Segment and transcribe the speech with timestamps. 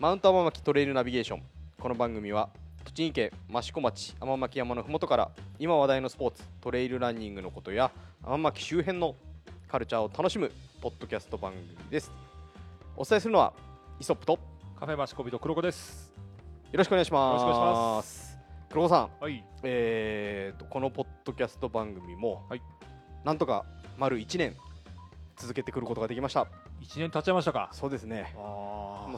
[0.00, 1.42] マウント天巻トレイルナビゲーション。
[1.78, 2.48] この番組は
[2.86, 7.90] 栃木県益子町天巻山のふもとから今話題のスポーツトレイルランニングのことや
[8.24, 9.14] 天巻周辺の
[9.68, 10.50] カルチャーを楽しむ
[10.80, 12.10] ポッドキャスト番組です。
[12.96, 13.52] お伝えするのは
[14.00, 14.38] イソップとよ
[14.74, 16.10] カフェマシコビと黒子です。
[16.78, 17.42] ろしくお願いします。
[17.42, 18.38] よろしくお願いします。
[18.70, 19.10] 黒子さん。
[19.20, 19.44] はい。
[19.62, 22.62] えー、とこのポッドキャスト番組も、はい。
[23.22, 23.66] なんとか
[23.98, 24.56] 丸1年
[25.36, 26.46] 続けてくることができました。
[26.80, 27.68] 一年経っちゃいましたか。
[27.72, 28.32] そうですね。
[28.34, 28.69] あもう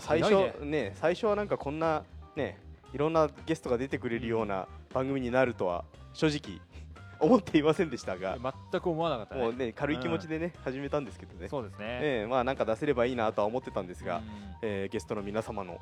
[0.03, 0.55] 最初ね。
[0.61, 2.03] ね最初はなんかこんな
[2.37, 2.59] ね
[2.93, 6.61] いろんなゲストが出てくれるような番組になるとは正直
[7.21, 8.37] 思っていませんでしたが、
[8.71, 9.43] 全く思わなかったね。
[9.43, 11.87] もうね軽い気持ちでね、始めたんですけどねそうですね。
[11.87, 14.25] ええまあなんか出せればいいなとは思ってたんですが、うん
[14.63, 15.79] えーゲストの皆様の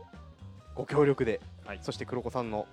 [0.75, 2.67] ご協力で、はいそして黒子さんの、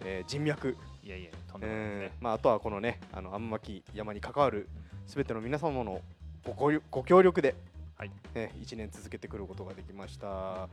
[0.00, 2.06] えー人脈、いやいや、とんでもないですえね。
[2.18, 4.68] ーまあ、あとはこのねあの天巻山に関わる
[5.06, 6.00] すべての皆様の
[6.44, 7.54] ごごご協力で、
[7.98, 10.68] はいえ1年続けてくることができました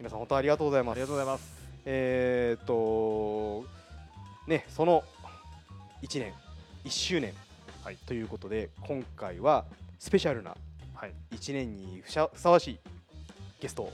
[0.00, 1.60] 皆さん本当ありがとうございますありがとうございます。
[1.84, 3.66] えーっと
[4.48, 5.04] ねその
[6.00, 6.32] 1年
[6.86, 7.34] 1周年
[7.84, 9.66] はいということで今回は
[9.98, 10.56] スペシャルな
[10.94, 11.12] はい。
[11.32, 12.78] 1年にふさわしい
[13.60, 13.92] ゲストを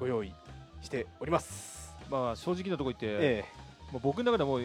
[0.00, 0.32] ご用意
[0.80, 1.94] しております。
[2.10, 3.44] まあ正直なところ言って、え
[3.92, 4.58] まあ僕の中でも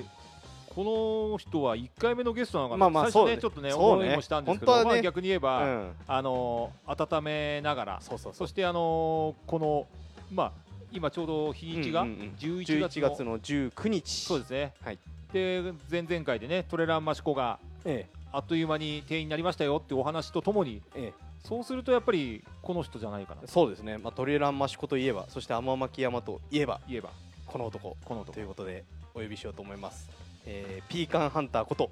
[0.73, 2.79] この人は一回目のゲストなのかな。
[2.79, 9.87] まあまあ最初ねちょっとね思いもしたんですけど、ねまあ逆に言ええば、うん、あの温めながら、そうそうそそうしてあのこの
[10.31, 10.51] まあ
[10.91, 12.33] 今ちょうど日にちがうんうんうん。
[12.37, 14.25] 11月11の月の19日。
[14.25, 14.73] そうですね。
[14.83, 14.97] はい。
[15.33, 21.29] で前々回でねトレランマシコがえあっという間に定員になりましたよってお話とともにええ。
[21.45, 23.41] そうするとやっぱりこの人じゃないかな。
[23.43, 27.11] えそうですね、まあ、トレーランマシコといえばそして天巻山といえば言えば。
[27.45, 27.97] この男。
[28.03, 28.33] この男。
[28.33, 30.07] ということでお呼びしようと思います、
[30.45, 31.89] えー、ピーカンハンターこと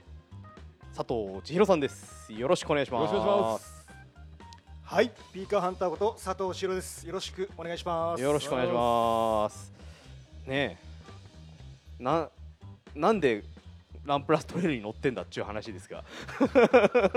[0.96, 2.32] 佐藤千尋さんです。
[2.34, 3.77] よろしくお願いします
[4.90, 7.06] はい、ピーカーハンターこと佐藤志郎です。
[7.06, 8.24] よろしくお願いします。
[8.24, 9.74] よろしくお願いします。
[10.48, 10.78] ね
[12.00, 12.04] え。
[12.04, 12.30] な
[12.96, 13.44] なんで
[14.06, 16.06] ランプラストレイルに乗ってんだっちゅう話ですが。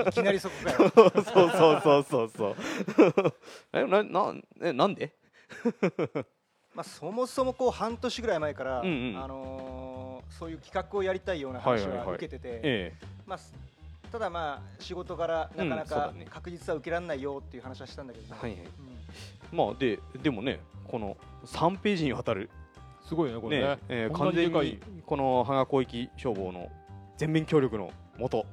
[0.09, 0.91] いきなりそこかよ。
[0.91, 2.57] そうそうそうそうそう。
[3.73, 5.13] えななえなんで？
[6.75, 9.23] まあそもそもこう半年ぐらい前から、うんうん。
[9.23, 12.15] あのーそういう企画をやりたいような話はいはいははい。
[12.17, 12.93] 受けてて、え
[13.27, 13.53] まあす
[14.11, 18.61] ただまあ仕事からなかなか確実は受けられないよっていう話はしたんだけど、はいはい。
[18.61, 19.59] うん。
[19.59, 21.17] まあででもねこの
[21.47, 22.51] 3ページにわたる。
[23.09, 23.67] すごいねこれね。
[23.67, 26.71] ねえー完全にこの芳賀広域消防の
[27.17, 28.47] 全面協力のもと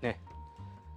[0.00, 0.18] ね。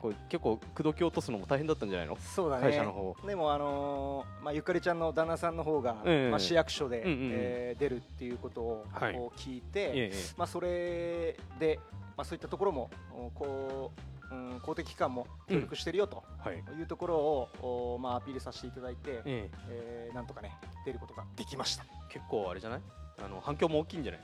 [0.01, 2.17] これ結構口説き落とすのも大変だったんじゃないの？
[2.19, 2.63] そうだね。
[2.63, 3.15] 会社の方。
[3.25, 6.29] でもあのーまあゆかりちゃんの旦那さんの方が、ええ。
[6.29, 7.31] まあ市役所で、うんうんうん。
[7.33, 9.13] えー出るっていうことをはい。
[9.13, 10.17] こう聞いて、えええ。
[10.37, 11.79] まあ、それで、
[12.17, 13.91] まあ、そういったところもおこ
[14.31, 16.79] う、うん、公的機関も協力してるよとい。
[16.79, 20.09] いうところを、おまあ、アピールさせていただいて、ええ。
[20.11, 20.51] ーなんとかね
[20.85, 21.83] 出ることができました。
[21.83, 22.81] え結構あれじゃない？
[23.23, 24.21] あの反響も大きいんじゃない？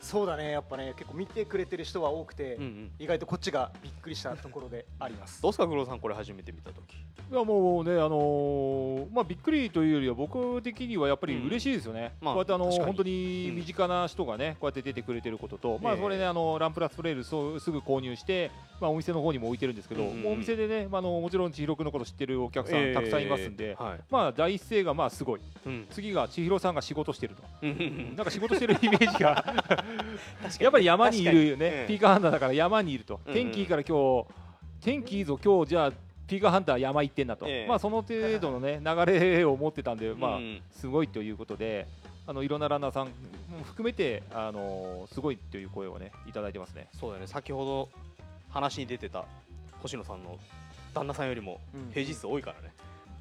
[0.00, 2.90] そうだねやっぱね結構見てくれてる人は多くて、うんうん。
[2.98, 5.42] 意外とこっちがびっくりしたところであります。
[5.42, 6.96] どうすか黒田さんこれ初めて見た時
[7.32, 18.50] いやもうねあのーまあびっくりというよりは僕的にはやっぱり嬉しいですよね、まあこうやってあの本当に身近な人がねこうやって出てくれてることと、まあええそれねあのランプラストレイルそうすぐ購入して
[18.82, 20.32] まあお店の方にも置いてるんですけど、うんうん。
[20.34, 24.00] お店でねまああのもちろん千尋くんのこと知ってるお客さんたくさんいますんで、ええはい。
[24.10, 25.40] まあ第一声がまあすごい。
[25.64, 25.86] うん。
[25.88, 27.42] 次が千尋さんが仕事してると。
[27.62, 27.70] うん。
[27.70, 29.42] うんうんなんか仕事してるイメージが
[30.60, 33.34] やっぱり山にいるよね、ピーカーハンターだから山にいると、うんうん。
[33.34, 34.26] 天気いいから今日
[34.82, 35.92] 天気いいぞ今日じゃあ
[36.26, 37.66] ピーカーハンター山行ってんだと、ええ。
[37.66, 40.62] まあその程度のね流れを持ってたんで、まあうん。
[40.70, 41.86] すごいということで
[42.26, 43.12] あのいろんなランナーさんも
[43.64, 46.88] 含めてあのすごいという声をねいただいてますね。
[46.98, 47.26] そうだよね。
[47.26, 47.88] 先ほど
[48.50, 49.24] 話に出てた
[49.80, 50.38] 星野さんの
[50.94, 51.90] 旦那さんよりもうん。
[51.92, 52.72] 平日数多いからね、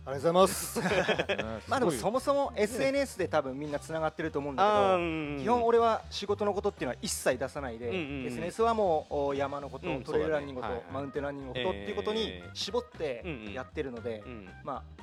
[0.03, 0.79] ありがとうございます。
[1.69, 8.25] まあでもそももそも SNS で多分みんなつながってると思うんだけど、基本俺は仕事のことっていうのは一切出さないで、うんうんうん。
[8.25, 10.85] SNS はもうお山のこと、うんトレイルランニングと、そうだね。
[10.87, 11.01] はいはい。
[11.01, 12.55] マウンテンランニングのことっていうことにえー。
[12.55, 13.23] 絞って
[13.53, 15.01] やってるので、うんまあ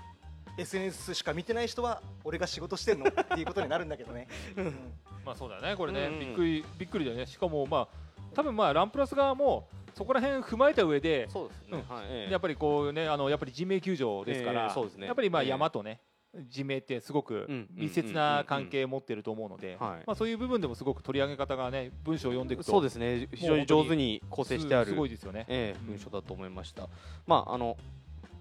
[0.59, 4.27] SNS しか見てない人は俺が仕事してんのっていうことになるんだけどね、
[4.57, 4.75] うん。
[5.25, 6.19] まあそうだよねこれね、うんうん。
[6.19, 7.27] びっくりびっくりだよね。
[7.27, 7.89] しかもまあ
[8.35, 9.69] 多分まあランプラス側も
[9.99, 11.95] そこら辺踏まえた上でそうですね、うん。
[11.95, 12.07] はい。
[12.09, 12.33] ええ。
[12.33, 15.07] やっぱりこうねあのやっぱり人命救助ですから、ええそうですね。
[15.07, 15.49] やっぱりまあええ。
[15.49, 16.01] 山とね、
[16.49, 20.05] 人命ってすごくうん密接な関係を持ってると思うので、はい。
[20.07, 23.29] まあそういう部分でもすごく取り上げ方がね文章を読んでいくとそうですね。
[23.35, 25.47] 非常に上手に構成してあるすすごいですよね。
[25.49, 25.55] うん。
[25.55, 26.89] ええ文章だと思いました、
[27.27, 27.77] まああの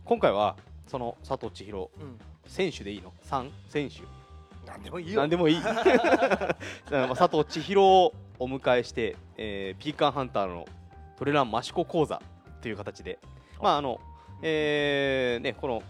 [0.05, 0.55] 今回は
[0.85, 2.19] その佐藤千尋うん。
[2.45, 4.01] 選手でいいの？3選手。
[4.69, 5.21] なんでもいいよ。
[5.21, 5.59] 何でもいい。
[5.63, 10.67] まあ佐藤千尋をお迎えして、えーピーカンハンターの
[11.17, 12.21] トレラン益子講座
[12.61, 13.19] という形で
[13.61, 13.99] まああの
[14.41, 15.81] えーねこの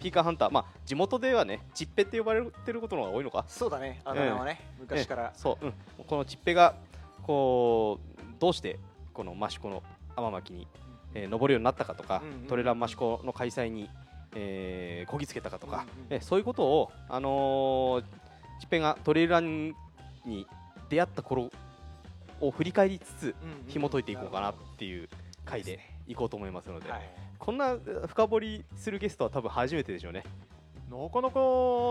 [0.00, 3.44] ピーカーハンターまあ地元ではねチッペって呼ばれてることの方が多いのか？
[3.48, 4.02] そうだね。
[4.04, 5.22] あだ名はね、昔から。
[5.24, 5.74] ええそう、うん、
[6.06, 6.74] このチッペが
[7.22, 8.78] こうどうして
[9.14, 9.82] この益子の
[10.16, 10.68] 天巻に、
[11.14, 13.88] えー登るようになったかとか、うんうんうんトレラン益子の開催に、
[14.34, 18.04] えーこぎつけたかとか、うんうんえそういうことを、あのー
[18.60, 19.74] チッペがトレラン
[20.26, 20.46] に
[20.90, 21.50] 出会った頃
[22.40, 23.34] を振り返りつつ
[23.68, 25.08] 紐解いていこうかなっていう
[25.44, 27.00] 回でいこうと思いますので、はい。
[27.38, 27.76] こんな
[28.06, 30.24] 深掘りするゲストは多分初めてでしょうね。
[30.90, 31.40] なかなか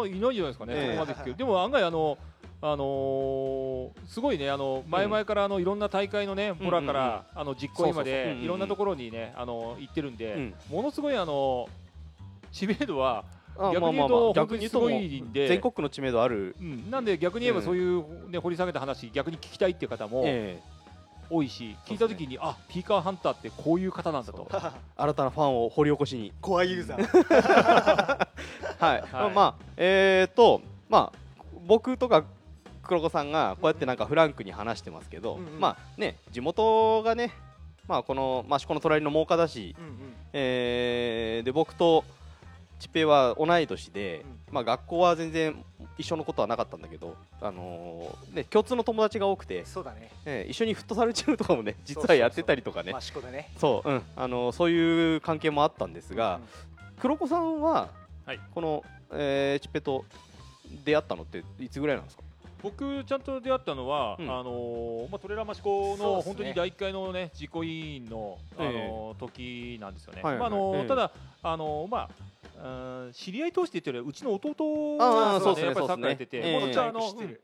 [0.07, 0.85] いないんじゃないですかね、ええ。
[0.85, 2.17] そこまで聞くでも案外あの、
[2.61, 10.53] あのーすごいねあの前々からあのいろんな大会のねボラから、あの実行委員までいろんなところにねあの行ってるんで、うん。
[10.69, 11.67] ものすごいあの
[12.51, 13.25] 知名度は、
[13.57, 15.47] あ逆に言うとすごいんで。
[15.47, 17.65] 全国区の知名度ある、うん、なんで逆に言えばうん。
[17.65, 20.59] そういう、ね、掘り下げた話逆に聞きたいっていう方もえ
[21.33, 24.47] 多いし、聞いた時にあピーカーハンターってこういう方なんだと。
[24.53, 24.57] え
[24.95, 26.31] 新たなファンを掘り起こしに。
[26.41, 28.27] コアユーザー
[28.79, 29.31] はい、はい。
[29.33, 31.17] まあえー、とまあ
[31.65, 32.23] 僕とか
[32.83, 35.59] 黒子さんがこうやってなんかフランクに話してますけど、うんうん。
[35.59, 37.31] まあね地元がね
[37.87, 40.15] まあこの益子の隣の真岡だし、うんうん。
[40.33, 42.03] えーで僕と
[42.83, 45.63] ちっぺいは同い年で、まあ学校は全然
[45.97, 50.11] 一緒のことはなかったんだけど、あのーね、共通の友達が多くて、そうだね。
[50.25, 52.91] えー一緒にフットサルチームとかもね実はやってたりとかね。
[53.57, 54.01] そう、うん。
[54.17, 56.41] あのーそういう関係もあったんですが、
[56.99, 57.87] 黒子さんは、
[58.25, 58.39] はい。
[58.53, 58.83] この、
[59.13, 60.03] えー、チッペと
[60.83, 62.23] 出会ったのっていつぐらいなんですか？
[62.63, 64.25] 僕ちゃんと出会ったのは、うん。
[64.29, 70.21] あのーまあ、トレーラー益子の本当に第1回のね実行委員の、あのー時なんですよね。
[70.23, 70.87] はいはいまああのーええ。
[70.87, 71.11] ただ
[71.43, 76.59] あのーまあうん知り合い通して言ってるよりうちの弟がねねやっぱりサッカーやってて、ねええ。
[76.61, 77.41] もうちゃんあの知ってる。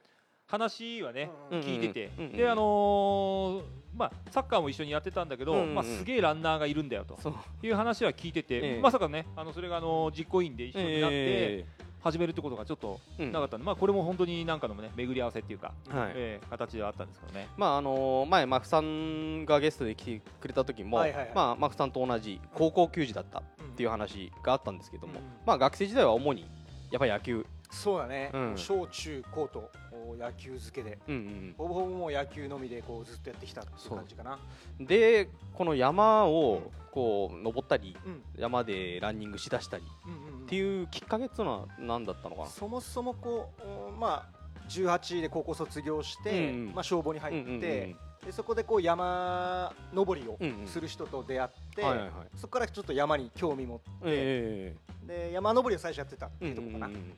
[0.48, 3.64] 話はね、うんうん聞いてて、うんうんであのー
[3.98, 7.18] まあサッカーも一緒にやってたんだけど、うんうんまあすげえランナーがいるんだよと
[7.62, 8.80] いう話は聞いてて、 ええ。
[8.82, 11.66] まさかねあのそれがあの実行委員で一緒になってえ
[12.02, 13.32] 始めるってことがちょっとーうん。
[13.32, 16.12] なかったんで、まあこれも本当になんかのね巡り合わせっていうか、はい。
[16.16, 17.48] ええ形ではあったんですけどね。
[17.58, 21.32] まああのー前マフさんがゲストで来てくれた時も、はいはいはい。
[21.36, 23.44] まあマフさんと同じ高校球児だったっ
[23.76, 26.50] ていう話があったんですけども、うんまあ学生時代は主に
[26.92, 28.54] やっぱり野球、そうだね、うん。
[28.58, 30.98] 小中高とお野球漬けで。
[31.08, 34.40] うんほぼほぼもう野球のみでこうずっとやってきたっていう感じかな。
[34.80, 34.84] う。
[34.84, 38.24] ん、でこの山うをんこう登ったりうん。
[38.38, 40.46] 山でランニングしだしたりうんうんうん。
[40.46, 42.48] っていうきっかけっていうのは何だったのかな？
[42.48, 44.40] そもそもこううんまあ
[44.70, 46.74] 18で高校卒業して、うんうん。
[46.74, 47.96] まあ、消防に入って、うんうんうんで
[48.34, 50.68] そこでこう山登りをうんうん。
[50.68, 52.12] する人と出会って、はいはいはい。
[52.36, 54.76] そこからちょっと山に興味持ってえ
[55.08, 57.14] で山登りを最初やってたってえいうところかな、うんうん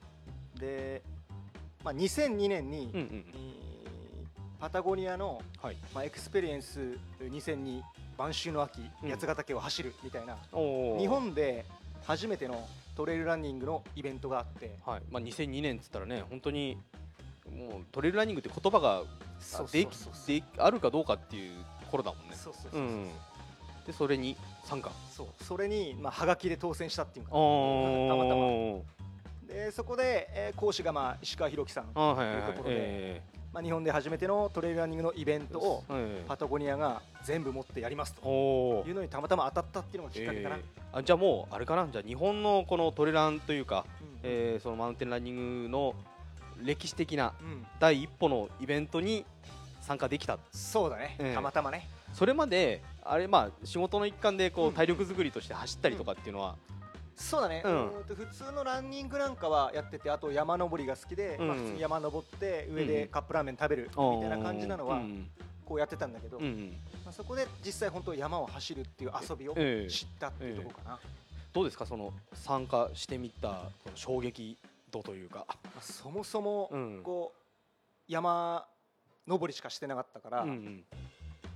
[0.59, 1.01] で、
[1.83, 3.25] まあ、2002年に、うんうん
[4.59, 5.77] パタゴニアの、はい。
[5.91, 6.79] まあ、エクスペリエンス
[7.19, 7.81] 2002
[8.21, 9.09] 晩秋の秋、うん。
[9.09, 11.65] 八ヶ岳を走るみたいな日本で
[12.05, 14.75] 初めてのトレイルランニングのイベントがあって。
[14.85, 15.01] はい。
[15.09, 16.77] まあ、2002年っつったらね本当に
[17.51, 19.01] もうトレイルランニングって言葉が
[19.39, 20.27] そうでそうそう。
[20.27, 21.53] であるかどうかっていう
[21.83, 22.35] ところだもんね。
[22.35, 23.09] そうそうそうう、ん。
[23.87, 24.91] でそれに参加。
[25.11, 25.43] そう。
[25.43, 28.45] それに、まあ、はがきで当選したっていうかたまたま。
[28.45, 28.85] お
[29.47, 32.43] でそこで、えー講師が、まあ、石川弘樹さん、あーはいはいはい。
[32.43, 33.21] というところでえ
[33.53, 35.83] まあ、日本で初めてのトレイルランニングのイベントを
[36.27, 40.61] パタゴニアが全部持ってやりますというのにたまたま当たったっていうのがきっかけかな、えー
[40.93, 41.87] あじゃあもうあれかな。
[41.89, 44.19] じゃあ日本のこのトレランというか、うん。
[44.23, 45.95] えーそのマウンテンランニングの
[46.61, 47.65] 歴史的なうん。
[47.79, 49.25] 第一歩のイベントに
[49.79, 50.37] 参加できた。
[50.51, 51.33] そうだね、ええ。
[51.33, 51.87] たまたまね。
[52.13, 54.73] それまであれまあ仕事の一環でこううん。
[54.73, 56.57] 体力作りとして走ったりとかっていうのは、
[57.21, 61.47] そうだね、ううんと普通のランニングなんかはやっててあと山登りが好きで、うん。
[61.47, 65.29] まあ、普通に山登って上でカップラーメン食べるみたいな感じなのはうん
[65.63, 66.77] こうやってたんだけど、うんうん。
[67.05, 69.89] まあ、そこで実際本当山を走るっていう遊びをええ。
[69.89, 70.99] 知ったっていうところかな、
[71.53, 74.57] どうですかその参加してみたその衝撃
[74.91, 77.01] 度というか、まあ、そもそもうん。
[77.03, 78.65] こう山
[79.27, 80.83] 登りしかしてなかったから、うん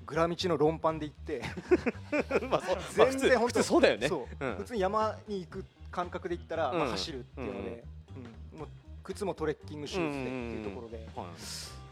[0.06, 1.42] グラ道のロンパンで行って。
[2.42, 2.62] うん、まあ
[2.94, 4.08] 全然本当普通そうだよね。
[4.08, 6.92] 普通に山に行く感覚で行ったら、まあ、うん。
[6.92, 7.84] 走るっていうので、
[8.54, 8.60] うん。
[8.60, 8.68] もう
[9.04, 11.26] 靴もトレッキングシューズでっていうところで、はい。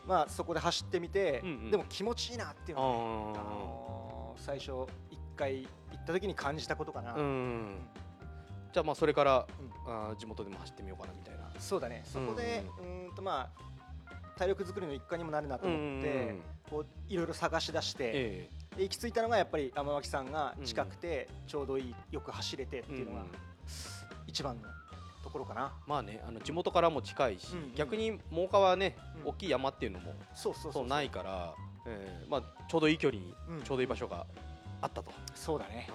[0.07, 1.41] まあ、そこで走ってみて、
[1.71, 4.71] でも気持ちいいなっていうあのはね、あーのー最初
[5.09, 5.69] 一回行
[6.01, 7.77] った時に感じたことかな、うん
[8.73, 9.45] じゃあまあそれから、う
[9.87, 11.43] あー地元でも走ってみようかなみたいな。
[11.59, 12.01] そうだね。
[12.05, 13.63] そこで、うーんとまあ
[14.37, 16.35] 体力作りの一環にもなるなと思って、
[16.69, 23.25] こういろいろ探し出して、行き着いたのがやっぱり天脇さんが近くてちょうどいいよく走れてってえいうのがん
[24.27, 24.67] 一番の
[25.23, 29.29] ところかな、まあねあの地元からも近いし、うん逆に真岡はね、うん。
[29.29, 30.85] 大きい山っていうのもそうそうそうう。
[30.87, 31.53] そないから、
[31.85, 33.61] えーまあ、ちょうどいい距離にうん。
[33.61, 34.25] ちょうどいい場所が
[34.81, 35.87] あったと、そうだね。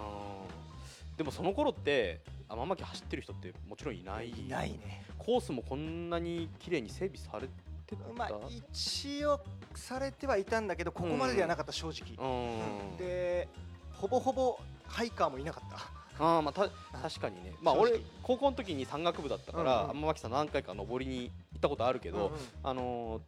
[1.17, 7.49] でもその頃って天巻走ってる人ってもちろんいないいないねコースもこんなに綺麗に整備され
[7.89, 9.41] てた、まあ一応
[9.75, 12.97] されてはいたんだけどここまでではなかった正直、うん。
[12.97, 13.49] で
[13.93, 15.79] ほぼほぼハイカーもいなかった。
[16.21, 16.69] あーまあた
[17.01, 17.53] 確かにね。
[17.63, 17.93] まあ俺
[18.23, 19.97] 高校の時に山岳部だったから、うんうん。
[20.01, 22.31] 天巻さん何回か登りに行ったことあるけど、うんうん。
[22.63, 23.23] あのー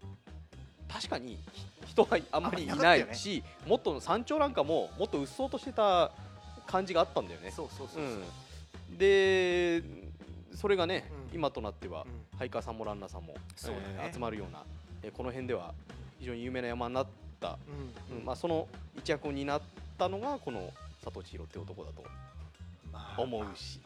[0.92, 1.38] 確かに
[1.86, 6.10] 人はあんまりいないし、もっと山頂なんかももっとうっそうとしてた
[6.66, 7.52] 感じがあったんだよね。
[7.52, 8.04] そうそうそうそう、
[8.90, 9.84] うん、で
[10.56, 12.38] それがね、うん今となっては、うん。
[12.38, 13.86] ハイカーさんもランナーさんも、そうだね。
[13.98, 14.64] えー集まるような、
[15.02, 15.74] えーこの辺では
[16.18, 17.06] 非常に有名な山になっ
[17.40, 17.58] た、
[18.10, 18.18] うん。
[18.18, 19.60] うんまあ、その一役を担っ
[19.98, 20.72] たのがこの
[21.02, 22.02] 佐藤千尋って男だと
[22.92, 23.80] まあ思うし。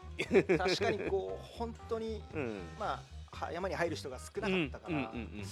[0.57, 2.61] 確かにこう 本当にうん。
[2.79, 5.43] まあは山に入る人が少なかったから、うんうんうん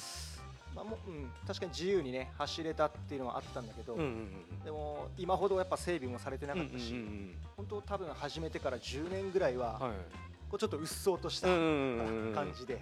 [0.74, 9.98] まあもううん、確かに自由にね走れたっていうのはあったんだけど、うんうんうんでも今ほどやっぱ整備もされてなうんかったし、うんうん本当多分始めてから10年ぐらいは、うんはい
[10.54, 12.80] こうちょっとうっそうとしたうんうんうんうん感じで、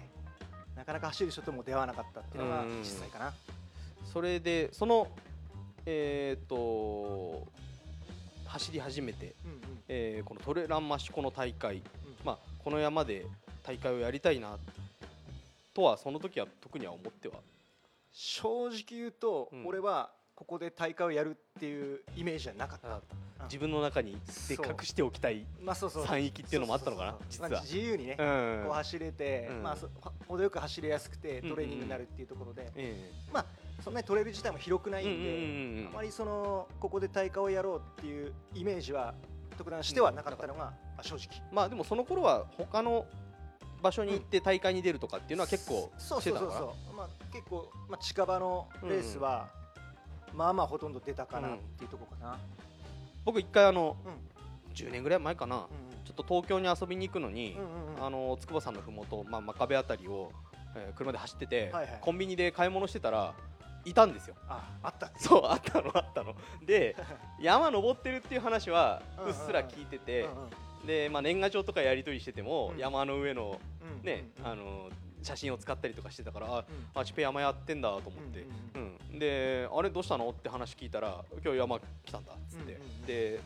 [0.76, 3.32] なかなか走る人とも出会わなかったっていうのがうん実際かな、
[4.12, 5.08] それでその
[5.86, 7.48] えっ、と
[8.44, 9.58] 走り始めて、うんうん。
[9.88, 11.82] えーこのトレランマシコの大会、
[12.26, 13.24] まあ、この山で
[13.62, 14.58] 大会をやりたいな
[15.72, 17.36] とはその時は特には思っては？
[18.12, 19.66] 正直言うと、うん。
[19.66, 20.10] 俺は
[20.42, 23.00] ここで大会をやるっていうイメージはなかった、うん。
[23.44, 24.18] 自分の中に
[24.48, 26.04] でそう隠しておきたいまあそうそう。
[26.04, 28.62] 山域っていうのもあったのかな自由にね、うん。
[28.64, 29.62] こう走れて、うん。
[29.62, 29.88] まあそ
[30.26, 33.46] 程よく走りやすくてうんトレーニングになるっていうところで、えまあ
[33.84, 35.86] そんなにトレイル自体も広くないんで、うんうんうんうん。
[35.86, 39.14] あまりそのここで大会をやろうっていうイメージは
[39.56, 41.26] 特段してはなかったのが、まあ正直。
[41.36, 43.06] えまあでもその頃は他の
[43.80, 46.58] 場所に行って大会に出るとかっていうのは結構そうしてたのかな？
[46.60, 49.48] そうそうそう、まあ、結構、まあ、近場のレースは、
[50.34, 52.38] まあまあほとんど出たかなっていうところかな、
[53.24, 54.12] 僕一回あのうん。
[54.74, 55.56] 10年ぐらい前かな。
[55.56, 57.56] うんちょっと東京に遊びに行くのに、
[58.00, 60.32] あの筑波山のふもと、まあ、真壁あたりを、
[60.74, 61.98] えー車で走ってて、はいはい。
[62.00, 63.34] コンビニで買い物してたら
[63.84, 64.34] いたんですよ。
[64.48, 65.06] ああった。
[65.06, 66.34] ねそうあったのあったの。
[66.66, 66.96] で
[67.40, 70.28] 山登ってるっていう話はうっすら聞いてて
[70.84, 72.78] で、まあ、年賀状とかやり取りしてても、うん。
[72.78, 74.88] 山の上のうんね、うんあの
[75.22, 77.00] 写真を使ったりとかしてたからあうん。
[77.00, 80.28] あチペ山やってんだと思って、ううんであれどうしたの？
[80.30, 83.06] って話聞いたら今日山来たんだっつって、うんうんうん。
[83.06, 83.40] で、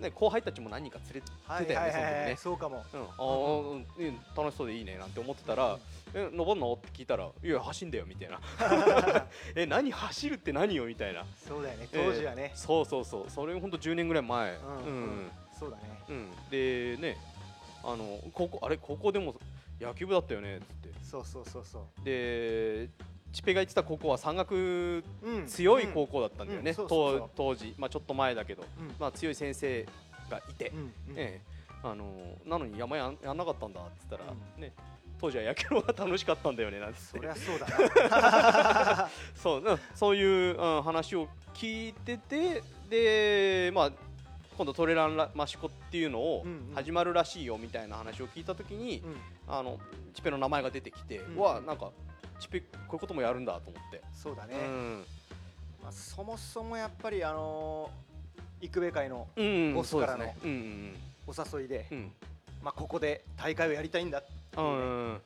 [0.00, 2.36] ね、後輩たちも何人か連れてはいたよね、はいはいはいその時ね。
[2.36, 2.84] そうかも。
[2.92, 3.78] うん、あーうん。
[3.78, 5.78] うん楽しそうでいいねなんて思ってたら
[6.14, 8.40] 「え登んの?」って聞いたら「いや走んだよ」みたいな
[9.54, 11.24] 「え何走るって何よ」みたいな。
[11.46, 13.30] そうだよね当時はね、そうそうそう。
[13.30, 14.56] それほんと10年ぐらい前。
[14.56, 15.82] うんうんそうだね。
[16.08, 16.30] うん。
[16.50, 17.16] でね
[17.84, 19.34] あの高校あれ高校でも
[19.80, 20.90] 野球部だったよねっつって。
[21.02, 22.04] そうそうそうそう。
[22.04, 22.88] で
[23.32, 25.46] チペが言ってた高校は山岳うん。
[25.46, 28.94] 強い高校だったんだよね、当当時、まあ、ちょっと前だけど、うん。
[28.98, 29.86] まあ、強い先生
[30.28, 30.72] がいて、
[31.16, 31.60] ええ。
[31.82, 32.04] あの
[32.44, 34.62] なのに山やんやんなかったんだっつったら、うん。
[34.62, 34.72] ね、
[35.20, 37.00] 当時は野球が楽しかったんだよねなんて。
[37.00, 37.66] そりゃそうだ
[38.08, 39.08] な。
[39.36, 39.78] そううん。
[39.94, 43.92] そういう、うん、話を聞いててで、まあ、
[44.56, 46.44] 今度トレランラマシコっていうのを
[46.74, 49.16] 始まるらしいよみたいな話を聞いた時に、うん。
[49.48, 49.78] あの
[50.14, 51.36] チペの名前が出てきて、うん。
[51.36, 51.92] うわなんか
[52.40, 54.02] チペこういうこともやるんだと思って。
[54.12, 55.04] そうだね、うん。
[55.82, 60.24] まあ、そもそもやっぱりあのー、育米会のうん、ボスからの
[61.26, 61.98] お誘いで、うん。
[61.98, 62.12] うん
[62.62, 65.20] まあ、ここで大会をやりたいんだっていうね、うんうん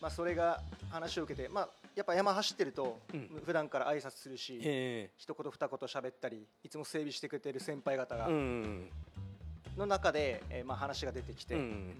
[0.00, 3.42] まあ、それが話を受けて、まあ、やっぱ山走ってると、うん。
[3.44, 11.60] 普段から挨拶するし、え一言二言喋ったりいつも整備してくれてる先輩方が、の中で、えーまあ、話が出てきて、うん。
[11.60, 11.94] うん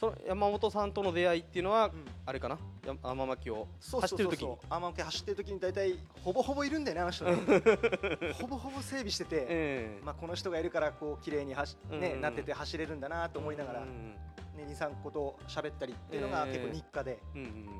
[0.00, 1.92] その山本さんとの出会いっていうのは、うん。
[2.24, 2.56] あれかな？
[2.86, 3.68] や天巻を
[4.00, 4.56] 走ってる時に？
[4.70, 7.36] 天巻走ってる時に大体ほぼほぼいるんだよねあの人ね。
[8.40, 10.02] ほぼほぼ整備してて、ええ。
[10.02, 12.20] まあ、この人がいるからこう綺麗に走、ねうん。
[12.22, 14.14] なってて走れるんだなと思いながら、うん。
[14.56, 16.52] ね、23個喋ったりっていうのがええ。
[16.54, 17.70] 結構日課で、うんうん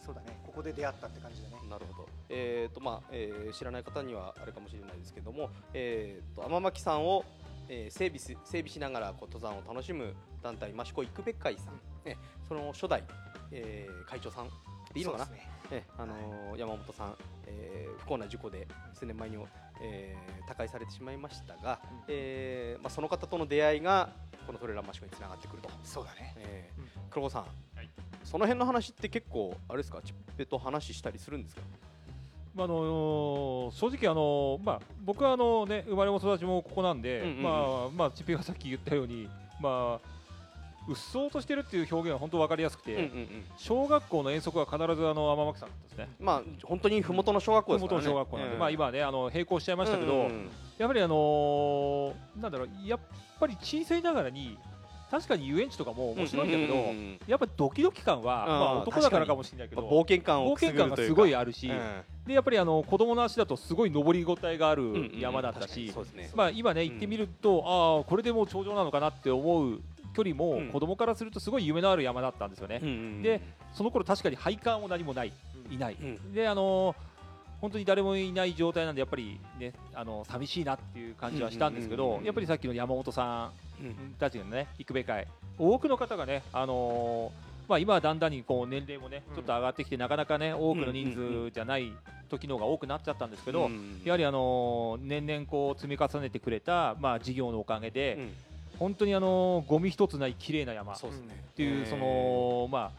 [0.00, 0.40] そうだね。
[0.46, 1.58] ここで出会ったって感じだね。
[1.62, 2.08] うんなるほど。
[2.30, 7.26] えっ、とまあ、えー知らない方にはあれかもしれないですけどもえっ、と天巻さんを、
[7.68, 12.16] えー整備す整備しながらこう登山を楽しむ団体益子育べ会さん、ね、
[12.48, 13.04] その初代、
[13.50, 14.48] えー会長さん
[14.92, 15.26] でいいのかな？
[15.26, 15.48] ね。
[15.70, 19.36] えあのー山本さん、えー不幸な事故で数年前に、
[19.82, 22.04] えー他界されてしまいましたが、うん。
[22.08, 24.10] えーまあ、その方との出会いが
[24.46, 26.34] このトレーラーマシコにつながってくると、そうだね。
[26.38, 26.88] えーうん。
[27.10, 27.42] 黒子さん、
[27.82, 27.88] い。
[28.24, 30.00] その辺の話って結構あれですか？
[30.02, 31.60] チッペと話したりするんですか？
[31.60, 31.76] ま
[32.62, 37.42] ああの正直あのまあ僕はあのね生まれも育ちもここなんで、うんうんうん。
[37.42, 39.28] まあまあチッピがさっき言ったように
[39.60, 40.08] まあ
[40.88, 43.44] うっそうとしてるっていう表現は本当わかりやすくて、うんうんうん。
[43.58, 46.08] 小学校の遠足は必ずあの天巻さんだったんですね。
[46.18, 48.06] まあ本当に麓の小学校ですからね。
[48.06, 50.48] 小学校なんで、えーまあ今はねあの並行しちゃいましたけど、うんうん
[50.78, 53.00] やっぱりあのーなんだろうやっ
[53.40, 54.56] ぱり小さいながらに
[55.10, 62.02] 確かに遊園地とかも面白いんだけど、うんうんうんやっぱドキドキ感は、うんまあ、男だからかもしれないけどまあ冒険感を冒険感がすごいあるし、うん。
[62.26, 66.30] でやっぱりあの子供の足だとすごい登りごたえがあるうんうん山だったし、そうですね。
[66.34, 69.80] まあ、今ね行ってみると、ああこれでもう頂上なのかなって思う
[70.14, 70.68] 距離も、うん。
[70.70, 73.40] 子供からするとすごい夢のある山だったんですよね、うんうんで
[73.74, 75.32] その頃確かにハイカーも何もない。
[75.70, 76.32] いない、うん。
[76.32, 76.94] であのー
[77.60, 83.50] 本当に誰もいない状態なんでやっぱりねあの寂しいなっていう感じはしたんですけどやっぱりさっきの山本さ
[83.80, 85.26] うんんたちのね行くべ会
[85.58, 89.34] 多くの方がねあのーまあ今はだんだんにこう年齢もねうん。
[89.34, 91.92] ちょっと上がってきてなかなかね多くの人数じゃない
[92.30, 98.32] 時の方が多くなっちゃったんですけど、うんやはりあのー年々こう積み重ねてくれたまあ事業のおかげで、うん。
[98.78, 101.44] 本当にあのーゴミ一つない綺麗な山っそうですね。
[101.56, 102.90] ていうそのま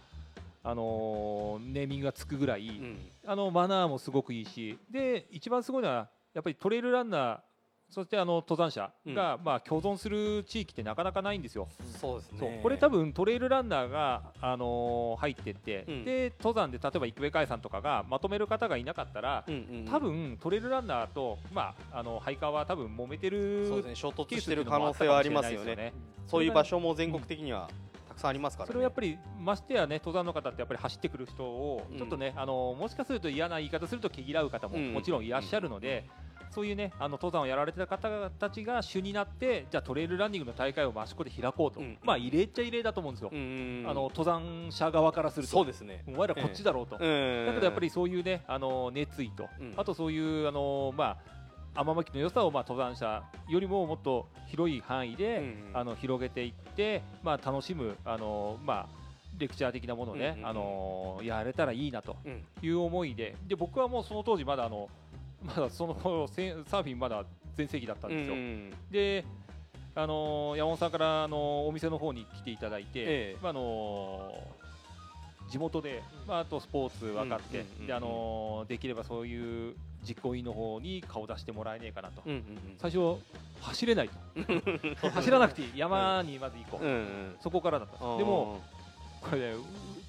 [0.63, 2.97] ああのーネーミングがつくぐらい、うん
[3.29, 7.39] あのマナーもすごくいいしで一番すごいのはやっぱりトレイルランナー
[7.87, 11.67] そしてあの登山者が、まあ共存する地域ってなかなかないんですよ。
[11.99, 12.59] そうですね。
[12.61, 16.05] これ多分トレイルランナーが、あのー入ってって、うん。
[16.05, 19.85] で登山で例えば生部会さんとかがまとめる方がいなかったら、うんうんうん。
[19.85, 25.93] 多分トレイルランナーと、まあ、あのハイカーは多分揉めてるそうですね衝突してる可能性はありますよね。
[26.27, 27.69] そういう場所も全国的には。
[27.71, 27.88] た
[28.19, 28.73] くさんありますからね。
[28.73, 34.93] それをやっぱりましてやね登山の方ってやっぱり走ってくる人をうんちょっとね、あのもしかすると嫌な言い方すると毛嫌う方もうん。
[34.93, 36.05] もちろんいらっしゃるので、
[36.51, 41.97] そういうねあの登山をやられてた方たちが主になってじゃあトレイルランニングの大会を益子で開こうと、うん。
[42.03, 43.89] まあ異例っちゃ異例だと思うんですよ、うんうんうん。
[43.89, 45.51] あの登山者側からすると。
[45.51, 46.03] そうですね。
[46.07, 47.45] お前らこっちだろうと、うん。
[47.47, 49.73] だけどやっぱりそういうねあの熱意と、うん。
[49.77, 51.38] あとそういうあのまあ
[51.75, 58.87] 天巻の良さをまあ登山者よりももっと広い範囲で、うんあの広げていって、まあ、楽しむあの、まあ、
[59.37, 60.45] レクチャー的なものをね、うんうんうん。
[60.47, 62.43] あのやれたらいいなとうん。
[62.61, 64.89] いう思いでで僕はもうその当時まだあの
[65.43, 67.23] まだその頃せサーフィンまだ
[67.55, 68.35] 全盛期だったんですよ。
[68.35, 69.25] うんで
[69.95, 73.37] あの山本さんからあのお店の方に来ていただいて、ええ。
[73.41, 74.31] まああの
[75.49, 77.87] 地元で、まあ、あとスポーツ分かって、うんうんうんうん。
[77.87, 79.75] であのできればそういう
[80.07, 82.43] 実行委員の方に顔出してもらえねえかなと、うんうん
[82.77, 83.17] 最初
[83.61, 84.15] 走れないと。
[85.11, 85.71] 走らなくていい。
[85.75, 87.93] 山にまず行こう、うんうんそこからだった。
[87.95, 88.61] んですでも
[89.21, 89.59] これねう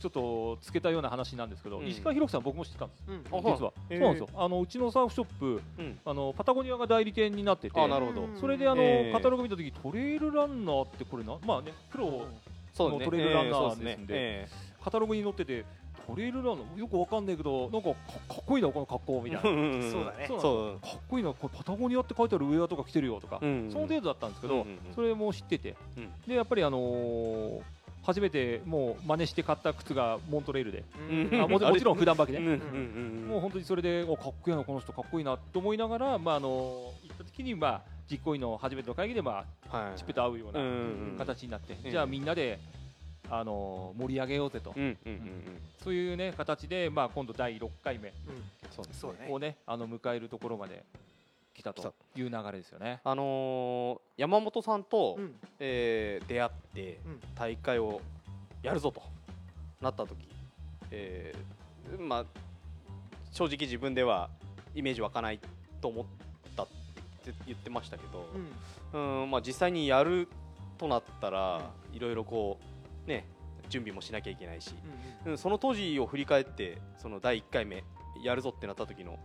[0.00, 1.86] ちょっとつけたような話なんですけど、うん。
[1.86, 3.02] 石川博樹さん僕も知ってたんです。
[3.08, 3.16] うん。
[3.16, 4.28] あ実は、そうなんですよ。
[4.34, 5.98] あのうちのサーフショップうん。
[6.04, 7.80] あのパタゴニアが代理店になってて。
[7.80, 8.28] あなるほど。
[8.40, 12.26] それであの、ええカタログ見た時トレイルランナーってこれなまあねプロ
[12.72, 13.04] そうね。
[13.04, 14.14] トレイルランナーですんで。
[14.16, 14.48] え
[14.82, 15.64] カタログに載ってて
[16.06, 17.94] トレイルランナーよくわかんないけどなんかか
[18.34, 19.42] かっこいいなこの格好みたいな。
[19.90, 20.26] そうだね。
[20.28, 24.78] そうかっこいいなこれパタゴニアって書いてあるウェアとか着てるよとか、うんその程度だったんですけど、うんうんうん。
[24.94, 26.10] それも知ってて、うん。
[26.26, 27.60] でやっぱりあのー
[28.02, 31.42] 初めてもう真似して買った靴がモントレイルで、うん。
[31.42, 32.56] あもちもちろん普段履きね、うんうんう
[33.26, 36.48] んもう本当にそれでおかっこいいなこの人かっこいいなと思いながら、まあ、あの
[37.04, 39.98] 行った時に、まあ、実行委員の初めての会議で、まあ、はい。
[39.98, 41.16] チップと会うようなうんうん。
[41.18, 41.90] 形になって、うん。
[41.90, 42.58] じゃあみんなで、
[43.30, 44.74] あの盛り上げようぜと、
[45.82, 48.12] そういう、ね、形で、まあ、今度第6回目。
[48.70, 49.32] そうですそうだね。
[49.32, 50.84] を、ね、あの迎えるところまで
[51.54, 53.00] 来たという流れですよね。
[53.04, 55.34] あのー山本さんとうん。
[55.58, 57.20] えー出会ってうん。
[57.34, 58.00] 大会を
[58.62, 59.02] やるぞと。
[59.80, 60.28] なった時
[60.90, 62.24] えーまあ
[63.32, 64.28] 正直自分では
[64.74, 65.40] イメージ湧かない
[65.80, 66.04] と思っ
[66.56, 66.66] たっ
[67.24, 68.26] て言ってましたけど、
[68.92, 69.22] うん。
[69.22, 70.28] うんまあ、実際にやる
[70.78, 72.64] となったら、いろいろこう
[73.06, 73.26] ね
[73.68, 74.74] 準備もしなきゃいけないし、
[75.26, 77.84] うん、その当時を振り返ってその第1回目
[78.22, 79.18] やるぞってなった時の、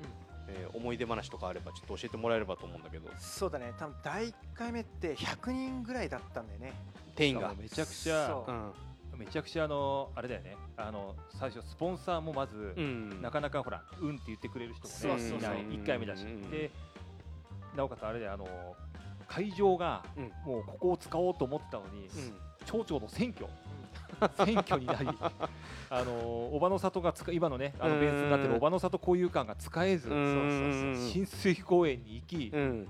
[0.48, 3.10] えー思い出話とかあればちょっと教えてもらえればと思うんだけど。
[3.18, 3.74] そうだね。
[3.80, 6.74] 多分第1回目って100人ぐらいだったんだよね。
[7.16, 7.54] 店員が。
[7.58, 8.52] めちゃくちゃそう。
[8.52, 9.20] うん。
[9.20, 10.56] めちゃくちゃあのあれだよね。
[10.78, 13.22] あの最初スポンサーもまず、うん。
[13.22, 15.40] なかなかほらうんって言ってくれる人もねそうそうそう。
[15.40, 15.58] いない。
[15.80, 16.52] 1回目だし、うん。
[16.52, 16.70] で
[17.76, 18.48] なおかつあれであの
[19.28, 20.32] 会場がうん。
[20.46, 22.34] もうここを使おうと思ってたのに、うん。
[22.66, 23.48] 町長の選挙
[24.46, 25.08] 選挙になり
[25.90, 31.10] あの小場の里が使今のねあのベースになってる小場の里交友館が使えず、うん。
[31.12, 32.88] 浸水公園に行き、うん。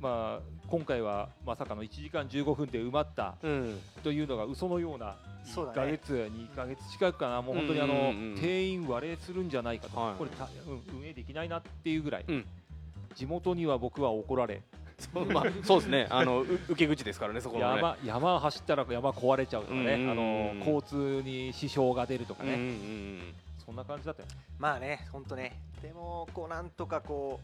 [0.00, 3.80] まあ、今回はまさかの1時間15分で埋まったうん。
[4.02, 5.76] というのが嘘のような1そうだね。
[5.76, 10.14] ヶ月、2ヶ月近くかな、もう本当にあの、定員割れするんじゃないかと、はい。
[10.16, 12.46] これた、うん運営できないなっていうぐらい、うん。
[13.14, 14.62] 地元には僕は怒られ、
[14.98, 15.26] そう。
[15.26, 16.06] まあそうですね。
[16.10, 17.76] あのう受け口ですからねそこのね。
[17.76, 20.00] 山山走ったら山壊れちゃうとかね、うん。
[20.00, 23.34] うんうんあの交通に支障が出るとかね、うんうん
[23.64, 24.28] そんな感じだったよ。
[24.28, 24.34] ね。
[24.58, 25.60] まあね本当ね。
[25.82, 27.40] でもこうなんとかこ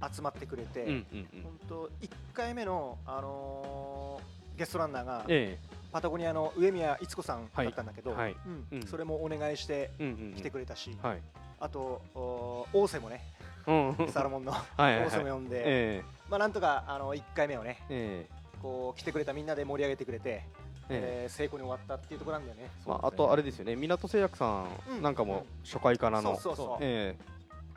[0.00, 1.28] う集まってくれて、うんうんうん。
[1.34, 5.58] うん本当1回目の、あのーゲストランナーがえ
[5.94, 8.36] パタゴニアの上宮いつ子さんだったんだけど、えはい。
[8.72, 8.78] うん。
[8.80, 8.86] うん。
[8.88, 9.92] それもお願いして
[10.34, 11.22] 来てくれたし、はい。
[11.60, 13.22] あとお大瀬もね
[13.68, 14.08] うん。
[14.10, 18.34] サロモンの 大瀬も呼んで、えまあなんとかあの1回目をねええ。
[18.60, 20.42] こう来てくれたみんなで盛り上げてくれて
[20.88, 22.70] えー成功に終わったっていうところなんだよね。
[22.84, 23.76] まあ、あとあれですよね。
[23.76, 24.98] 港製薬さうん。
[24.98, 26.36] んなんかも初回からの、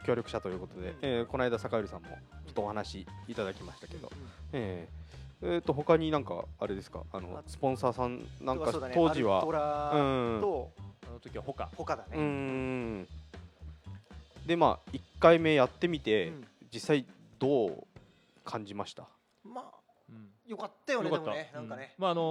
[0.04, 2.08] 協力者ということで、うんえーこの間坂寄さんも
[2.48, 7.04] ちょっとお話いただきましたけど、うんえーえーと他になんかあれですか？
[7.14, 8.92] あのあスポンサーさんなんかね。
[8.94, 9.38] 当時は。
[9.38, 10.42] アルトラうん。
[10.42, 10.72] と
[11.08, 11.66] あの時は他。
[11.66, 12.18] うー他だね。
[12.18, 13.08] ん。
[14.46, 16.48] でまあ1回目やってみて、うん。
[16.74, 17.06] 実際
[17.38, 17.88] どう
[18.44, 19.08] 感じました？
[19.44, 19.66] まあ
[20.10, 20.30] うん。
[20.48, 21.32] よかったよねよかった。
[21.32, 21.94] でもねなんかね。
[22.00, 22.22] まああの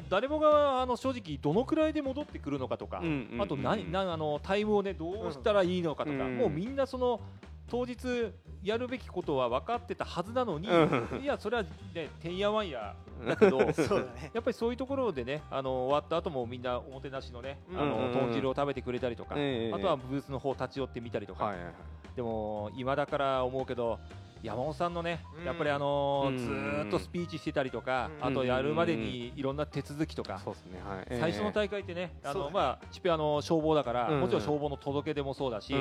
[0.00, 6.36] ー誰もがあの正直どのくらいで戻ってくるのかとか、うんうんうんあと何何あのタイムをねどうしたらいいのかとか、うん。
[6.38, 7.20] もうみんなその
[7.68, 11.20] 当日やるべきことは分かってたはずなのに、うん。
[11.22, 12.94] いやそれはねてんやわんや。
[13.26, 14.30] だけど そうだね。
[14.34, 17.92] やっぱりそういうところでねあの終わった後もみんなおもてなしのね、あうん。
[17.92, 21.74] うんうんの豚汁を食べてくれたりとか、ええあとはブースの方立ち寄ってみたりとか、はいはいはい
[22.16, 23.98] でも今だから思うけど
[24.42, 25.44] 山本さんのね、うん。
[25.44, 26.38] やっぱりあのーうん。
[26.38, 28.26] ずーっとスピーチしてたりとか、うん。
[28.26, 30.80] あとやるまでにいろんな手続きとか、そうですね。
[30.86, 34.20] はい、えー最初の大会ってね、あのまあチペあの消防だから、うん。
[34.20, 35.74] もちろん消防の届け出もそうだし、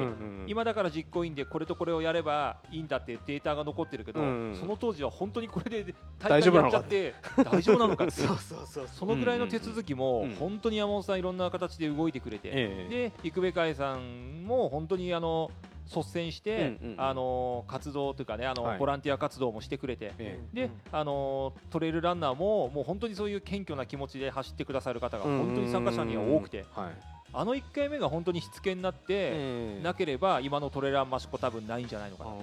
[0.47, 7.13] 今だから実行委員でこれとこれをやればいいんだってデータが残ってるけど、うんその当時は本当にこれで大会やっちゃって
[7.43, 8.05] 大丈夫なのか？
[8.05, 8.87] ってそうそうそう。
[8.91, 10.35] そのぐらいの手続きもうん。
[10.35, 13.11] 本当に山本さんいろんな形で動いてくれて、ええ。
[13.21, 15.51] で生部会さんも本当にあの
[15.93, 18.79] 率先して、うんうんあの活動というかねあの、はい。
[18.79, 20.13] ボランティア活動もしてくれて。
[20.17, 26.93] えで、あのトレイルランナーももう本当にそういう謙虚な気持ちで走ってくださる方がえ本当に参加者には多くて、はい。
[27.33, 29.83] あの1回目が本当にしつけになって、ええ。
[29.83, 32.29] なければ今のトレランマシコ多分ないんじゃないのかな。
[32.31, 32.33] あ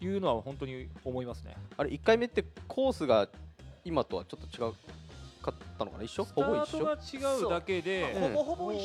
[0.00, 1.56] というのは本当に思いますね。
[1.70, 3.28] ーあれ1回目ってコースが
[3.84, 4.72] 今とはちょっと違う
[5.42, 6.04] かったのかな？
[6.04, 6.24] 一緒？
[6.24, 6.78] ほぼ一緒？
[6.78, 8.80] ートが違うだけで、ほぼほぼ一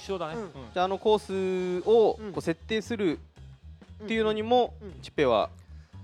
[0.00, 0.42] 緒だよね。
[0.54, 0.72] うんうん。
[0.72, 2.32] じゃああのコースをうん。
[2.32, 3.18] こう設定する
[4.04, 5.00] っていうのにも、うん。
[5.00, 5.50] チッペは、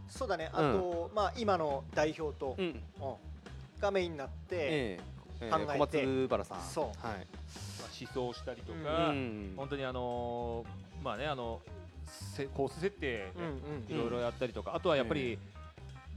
[0.09, 0.51] そうだね。
[0.53, 2.65] あとまあ今の代表とうん。
[2.65, 2.81] うん。
[3.81, 4.57] がメインになって。
[4.57, 5.01] ええ。
[5.41, 5.51] ええ。
[5.51, 6.61] 考えて小松原さん。
[6.61, 6.85] そう。
[6.87, 6.95] はい。
[7.01, 7.15] まあ、
[8.01, 9.55] 思想したりとうか、うん。
[9.57, 11.61] 本当にあのーまあねあの
[12.07, 13.31] せコース設定
[13.89, 15.39] いろいろやったりとか、あとはやっぱり、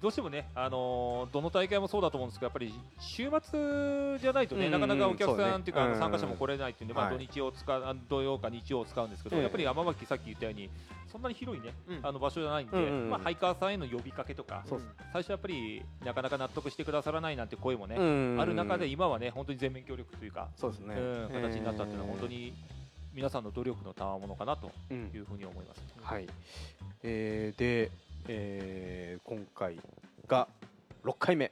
[0.01, 4.71] どうしてもね、あのーどの大会もそうだと思うんですけどやっぱり週末じゃないとね、うん。
[4.71, 7.17] なかなかお客さんっていうか、あのうん参加者も来れないっていうんで、まあ、はい。
[7.17, 9.41] 土日を使うあ土曜か日曜を使うんですけど、ええ。
[9.43, 10.69] やっぱり山脇さっき言ったように
[11.11, 11.99] そんなに広いね、うん。
[12.03, 13.09] あの場所じゃないんで、うんうんうん。
[13.09, 14.63] まあ、ハイカーさんへの呼びかけとか、
[15.13, 22.53] 最初やっぱりなかなか納得してくださらないなんて声もね、うんある中で今はね本当に全面協力というか、そうですね、うん、形になったっていうのは本当に、に
[23.13, 25.11] 皆さんの努力の賜物かなとうん。
[25.11, 25.81] いうふうに思います。
[26.03, 26.27] はい。
[27.03, 27.91] えーで、
[28.27, 29.77] えー今回
[30.27, 30.47] が
[31.03, 31.51] 6回目。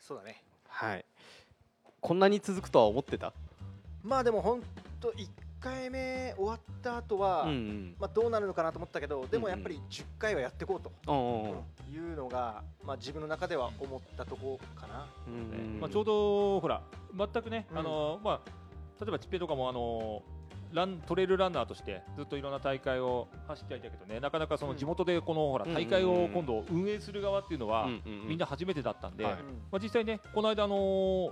[0.00, 0.42] そうだね。
[0.66, 1.04] はい。
[2.00, 3.32] こんなに続くとは思ってた？
[4.02, 4.62] まあでも本
[5.00, 5.28] 当一
[5.60, 10.90] 回目終わった後は、んまあどうなるのかなと思ったけど、でもやっぱり10回はやっていこうと。
[11.12, 15.06] うんいうのが、まあ、自分の中では思ったとこかな。
[15.26, 16.82] うんまあ、ちょうどほら
[17.16, 17.78] 全くね、うん。
[17.78, 18.50] あのまあ、
[19.00, 20.22] 例えばチッペとかもあの
[20.72, 25.74] ラントレイルランナーとしてずっといろんな大会を走っていたけどねなかなかその地元でこのほらうん。
[25.74, 29.34] 大会を今度運営する側っていうのは、みんな初めてだったんで、はい。
[29.34, 29.40] ま
[29.76, 31.30] あ、実際ねこの間あのー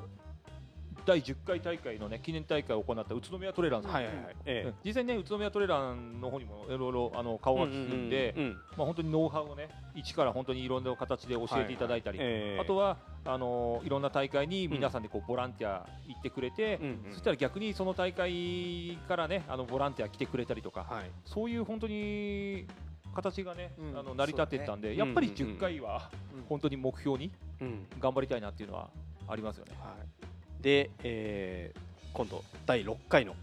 [1.07, 4.25] 第10回大会のね記念大会を行った宇都宮トレランさん、はいはいはい。
[4.45, 4.75] えうん。
[4.85, 8.53] 実際にね宇都宮トレランの方にもいろいろあの顔が利くんで、うんうん。
[8.53, 12.61] まあ、本当にノウハウをね一から本当にいろんな形で教えていただいたり、はいはいええ。
[12.61, 17.13] あとはあのいろんな大会に皆さんでこうボランティア行ってくれて、うんうん。
[17.13, 21.11] そしたら逆にその大会からねあのボランティア来てくれたりとか、はい。
[21.25, 22.67] そういう本当に
[23.15, 23.99] 形がね、うん。
[23.99, 24.97] あの成り立ってったんで、ね。
[24.97, 25.57] やっぱりうんうんうん。
[25.57, 27.87] 10回はうん本当に目標にうん。
[28.01, 28.91] 頑張りたいなっていうのは
[29.29, 29.73] ありますよね。
[29.81, 30.27] はい、
[30.67, 31.81] で、えー
[32.13, 33.37] 今度第6回の、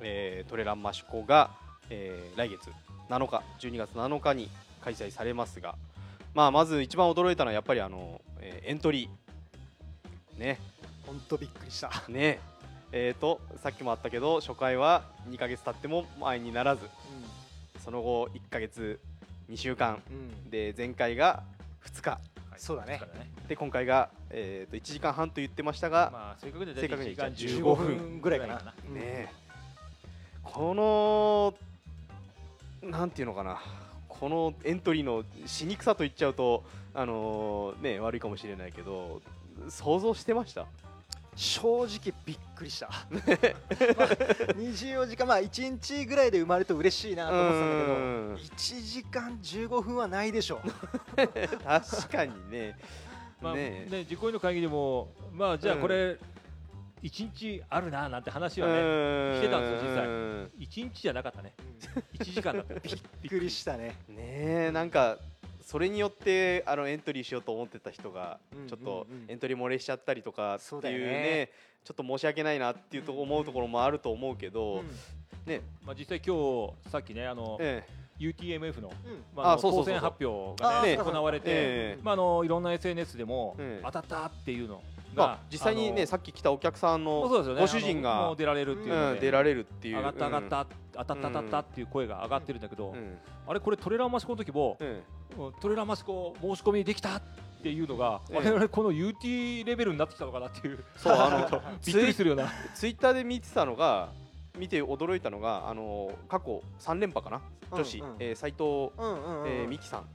[0.00, 1.50] えートレランマシコが、
[1.90, 2.70] えー来月
[3.10, 4.48] 7日12月7日に
[4.80, 5.74] 開催されますが、
[6.32, 10.40] まあ、まず一番驚いたのはやっぱりあの、えーエントリー。
[10.40, 10.58] ね。
[11.06, 11.90] 本当びっくりした。
[12.08, 12.40] ね。
[12.92, 16.88] えー、とさっきもあったけど初回は2ヶ月経っても前にならず
[17.84, 19.00] その後1ヶ月
[19.50, 20.50] 2週間うん。
[20.50, 21.42] で前回が
[21.84, 22.18] 2日
[22.58, 23.00] そうだね。
[23.18, 23.30] ね。
[23.48, 28.74] で今回が、えー、と1時間半と言ってましたが、まあ正確には正確に1時間15 15分分ぐらいかな。
[28.88, 28.94] うん。
[28.94, 29.28] ねえ。
[30.42, 30.74] こ
[32.82, 33.60] のなんていうのかな。
[34.08, 36.62] このエントリーのしにくさと言っちゃうと
[36.94, 39.20] あのーね悪いかもしれないけど
[39.68, 40.66] 想像してました？
[41.36, 42.88] 正直びっくりした。
[42.88, 44.08] まあ、
[44.56, 48.34] 24時間、まあ1日ぐらいで生まれると嬉しいなと思ってたんだけど、うん。
[48.34, 50.60] 1時間15分はないでしょ。
[51.16, 52.78] 確かにね。
[53.40, 53.86] まあね。
[53.90, 56.18] ね、実行委員の会議でも、まあ、じゃあこれ、
[57.02, 60.06] 1日あるななんて話はね、ねしてたんですよ実際。
[60.06, 61.52] 際1日じゃなかったね、
[62.14, 62.74] 1時間だった。
[62.74, 62.80] よ
[63.20, 63.96] びっくりしたね。
[64.08, 65.18] ねえなんか
[65.64, 71.50] それによってあのエントリーしようと思ってた人がうんちょっとエントリー漏れしちゃったりとかってそうだいうねよね
[71.84, 74.86] ちょっと申し訳ないなっていうと思うところもあると思うけど、うん。
[75.46, 75.60] ね。
[75.84, 77.86] まあ、実際今日さっきねあの、え
[78.18, 78.90] UTMF の,、
[79.36, 82.02] あ、当選発表が、ねね行われて、ええ。
[82.02, 83.84] まあ、あのいろんな SNS でも、ええ。
[83.84, 84.82] 当たったっていうの
[85.14, 89.96] まがあ、実際にねあさっき来たお客さんのご主人があのもう出られるっていう出られるっていう。
[89.96, 92.94] 上がった上がった、当たった当たったうんっていう声が上がってるんだけど、
[93.46, 94.76] あれこれトレーラーマシコの時も、
[95.60, 97.22] トレーラーマシコ申し込みできたっ
[97.62, 100.84] ていうのが、ええ我々この UT レベルになってきたのかなっていう。
[100.96, 102.48] そうあの びっくりするような。
[102.74, 104.10] ツイッターで見てたのが
[104.58, 107.40] 見て驚いたのがあの過去3連覇かな
[107.72, 108.16] 女子、うんうん。
[108.20, 109.48] えー斉藤うんうんうん。
[109.48, 110.06] えー美樹さん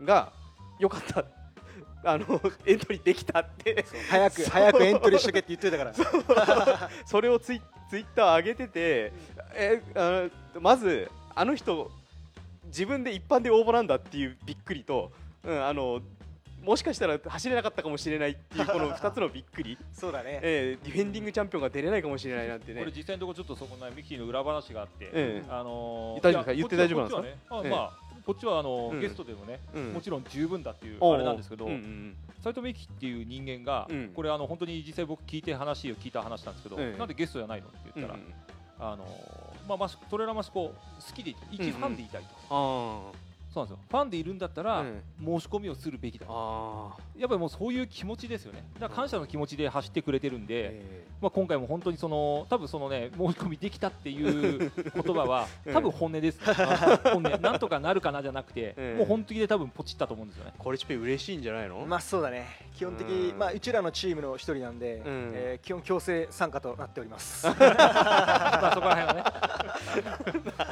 [0.00, 0.06] うん。
[0.06, 0.32] が
[0.78, 1.24] よかった
[2.04, 3.84] あの エントリーできたって。
[4.08, 6.90] 早く早くエントリーしとけって言ってたから。
[7.06, 9.12] それをツイツイッター上げてて
[9.54, 11.90] えあのまずあの人
[12.66, 15.10] 自分で一般で応募なんだっていうびっくりと、
[15.42, 16.00] うん、あの
[16.62, 20.40] もしかしたら走れなかったかもしれないっていうこの 2つのびっくり、そうだね。
[20.42, 22.80] えーディフェンディングチャンピオンが出れないかもしれないなんてね。
[22.80, 25.44] これ実際のところちょっとそこねミキの裏話があって、ええ。
[25.48, 26.54] あのー大丈夫ですか？
[26.54, 27.54] 言って大丈夫なんですか？
[27.56, 27.70] ねあええ。
[27.70, 29.92] まあこっちはあのゲストでもね、うん。
[29.94, 34.12] もちろん十分だっていうあれなんですけど、うんうん斉藤美希っていう人間が、うん。
[34.14, 36.98] これあの本当に実際僕聞いて話を聞いた話なんですけど、ええ。
[36.98, 40.74] なんでゲストじゃないのってうん言ったら、あのーまあトレーラーマシコ好
[41.14, 43.12] きで一ファンでいたいと、あ
[43.52, 43.84] そうなんですよ。
[43.90, 45.02] ファンでいるんだったら、うん。
[45.24, 47.20] 申し込みをするべきだーあー。
[47.20, 48.62] やっぱりもうそういう気持ちですよね。
[48.74, 55.72] だから感謝の気持ちで走ってくれてるんで、えまあ、今回も本当にその多分そのね申し込みできたっていう 言葉はうん。
[55.72, 56.40] 多分本音です、
[57.04, 57.38] 本音。
[57.40, 58.96] なんとかなるかなじゃなくて、うん。
[58.98, 60.52] もう本気で多分ポチったと思うんですよね。
[60.58, 62.46] ーコレチペ嬉しいんじゃないの、まあそうだね。
[62.76, 63.38] 基本的うん。
[63.38, 65.02] まあうちらのチームの一人なんで、ん。
[65.06, 67.46] えー基本強制参加となっております。
[67.48, 69.48] まあそこら辺はね。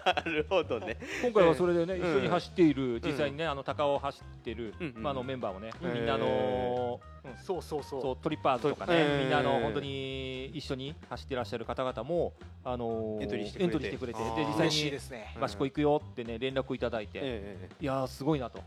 [0.04, 0.96] なるほどね。
[1.22, 2.10] 今回はそれでね、うん。
[2.12, 4.94] 一緒に走っている実際にねあの高尾を走ってる、うん。
[4.96, 5.02] うん。
[5.02, 7.00] まあ、あのメンバーもね、うんみんなあの
[7.44, 8.02] そうそうそう。
[8.02, 12.32] そうトリッパーズとかね、うんみんなあの本当に一緒に走ってらっしゃる方々も
[12.64, 13.64] あのエントリーしてくれて。
[13.64, 14.36] エントリーしてくれてあー。
[14.36, 15.36] で実際にですね。
[15.40, 18.60] マシコ行くよってね連絡をいただいて、えいやーすごいなと。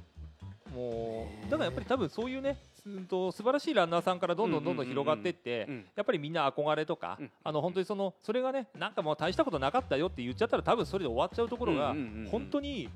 [0.73, 5.85] もうだからやっぱり多分そういうね、うんと素晴らしいランナーさんからどんどんどんどん広がっていってえ、うん。
[5.95, 7.31] やっぱりみんな憧れとか、うん。
[7.43, 12.29] あの本当にそのそれがねなんかもう大したことなかったよって言っちゃったら多分それで終わっちゃうところが、うんうんうんうん。
[12.29, 12.87] 本当に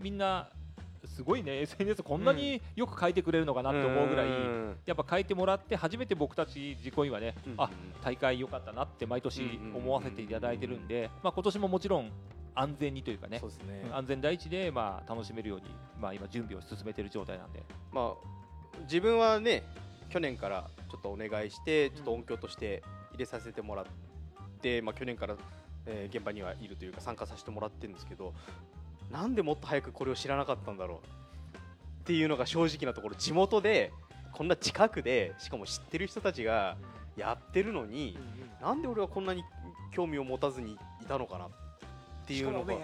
[0.00, 0.48] みんな
[1.04, 4.76] すごいね SNS こんなによく書いてくれるのかなって思うぐらい、ん。
[4.86, 7.70] やっぱ書いてもらって初めて僕たち実行委員はね、うんあ
[8.02, 12.10] 大会良かったなって毎年思わせていただいてるんで、まあ今年ももちろん
[12.54, 15.64] 安全にというかねね、安全第一でまあ楽しめるように、
[16.00, 19.62] まあ、今準備を進めている状態なんで、まあ自分はね
[20.08, 22.82] 去年からちょっとお願いしてちょっと音響として
[23.12, 23.86] 入れさせてもらっ
[24.62, 25.36] て、まあ、去年から、
[25.86, 28.34] えー現場にはいるというか参加させてもらってるんですけど
[29.10, 31.00] なんでもっと早くこれを知らなかったんだろうっ
[32.04, 33.14] ていうのが正直なところ。
[33.14, 33.92] 地元で
[34.32, 36.76] こんな近くでしかも知ってる人たちが
[37.16, 38.16] やってるのに
[38.60, 39.44] なんで俺はこんなに
[39.92, 41.50] 興味を持たずにいたのかなっ
[42.26, 42.74] ていうのが。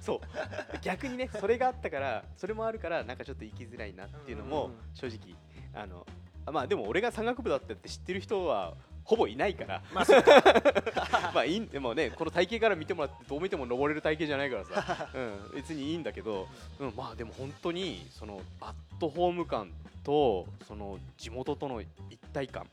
[0.00, 0.20] そう
[0.82, 5.36] 逆にねそれがあったからそれもあるからなんかちょっと行きづらいなっていうのも正直
[5.74, 6.06] あの
[6.46, 8.74] あまあでも俺が山岳部だったって知ってる人は
[9.10, 9.82] ほぼいないから。
[9.92, 10.04] まあ
[11.34, 16.46] まあいいんでもねこの体型から見てもらってどう見ても登れる体型じゃないからさ、 うん、別にいいんだけど、
[16.78, 19.72] うん、まあでも本当にそのアットホーム感
[20.04, 21.88] とその地元との一
[22.32, 22.68] 体感。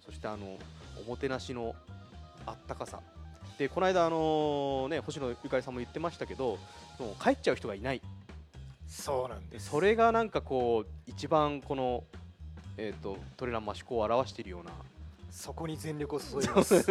[0.00, 0.58] そしてあの
[1.06, 1.76] おもてなしの
[2.46, 3.00] あったかさ。
[3.58, 6.58] でこの間あのね星野ゆかりさんも言ってましたけど
[6.98, 8.00] もう帰っちゃう人がいない。
[8.88, 9.68] そうなんです。
[9.68, 12.04] それがなんかこう一番この
[12.78, 14.72] えー、とトレランマシコを表しているような
[15.32, 16.84] そこに全力を注いでます。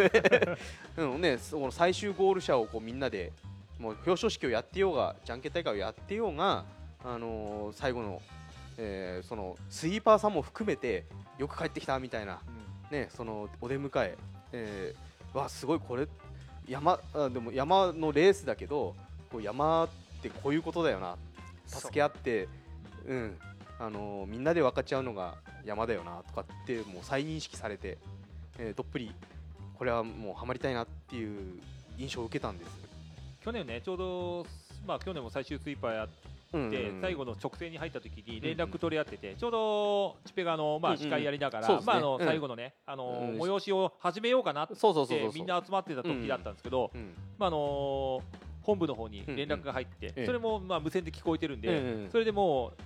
[0.98, 3.32] うんね、その最終ゴール者をこうみんなで
[3.80, 6.66] もう表彰式をやってようがじゃんけん大会をやってようが、
[7.06, 8.22] あのー最後の、
[8.78, 11.06] えーそのスイーパーさんも含めて
[11.38, 12.40] よく帰ってきたみたいな、
[12.90, 14.18] ね、そのお出迎え
[14.54, 16.08] えーわすごいこれ
[16.68, 18.96] 山あでも山のレースだけど
[19.32, 19.90] こう山っ
[20.22, 21.16] てこういうことだよな。
[21.68, 22.50] 助け合って、
[23.08, 23.38] うん
[23.80, 27.98] あのーみんなで分かち合うのが山だよなとかってもう再認識されて、
[28.62, 29.12] えーどっぷり
[29.76, 31.60] これはもうハマりたいなっていう
[31.98, 32.72] 印象を受けたんです。
[33.44, 34.46] 去年ねちょうど、
[34.86, 36.10] まあ、去年も最終スイーパーやっ
[36.54, 42.26] うんて、最後の直線に入った時に連絡取り合ってて、ちょうどチペがあの、まあ、司会やりながら、まあ、あのうん。
[42.26, 43.40] 最後のね、あのうん。
[43.40, 44.74] 催しを始めようかなって
[45.34, 47.14] みんな集まってた時だったんですけど、うん。
[47.38, 48.22] まああの
[48.64, 52.82] 本部の方に連絡が入って、それもまあ無線で聞こえてるんで、それでもう、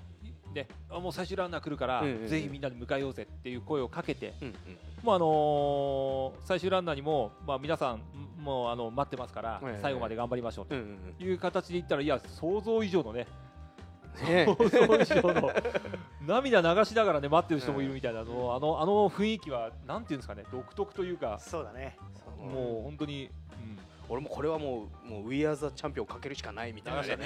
[0.56, 4.54] ね、あもう最終ランナー来るから、うんうんうんぜひみんなで迎えようぜっていう声をかけて、うんうん
[5.04, 8.02] もうあのー最終ランナーにも、まあ、皆さん
[8.42, 10.76] もうあの待ってますから、最後まで頑張りましょうと。
[10.76, 10.82] うん
[11.20, 13.28] うんいう形で言ったらいや想像以上のね。
[14.24, 15.52] ね想像以上の
[16.26, 21.98] 涙流しながらね待ってる人もいるみたいなの、あのあの雰囲気はなんていうんですかね独特というか、そうだね。
[22.40, 23.30] もう本当に、
[24.10, 27.18] 俺もこれはもうもう We Are the Champion をかけるしかないみたいなね。
[27.18, 27.26] ね。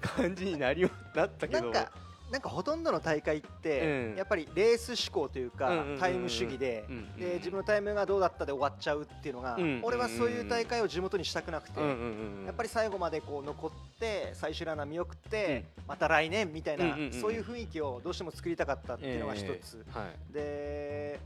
[0.00, 1.62] 感じになりなったけど。
[1.62, 1.92] なんか
[2.30, 4.16] なんかほとんどの大会って、うん。
[4.16, 19.86] やっぱりレース志向というか、タイム主義で,、うんで自分のタイムがどうだったで終わっちゃうっていうのが、うん俺はそういう大会を地元にしたくなくて、やっぱり最後までこう残って最終ランナー見送って、また来年みたいな、そういう雰囲気をどうしても作りたかったっていうのが一つ、
[20.32, 21.20] で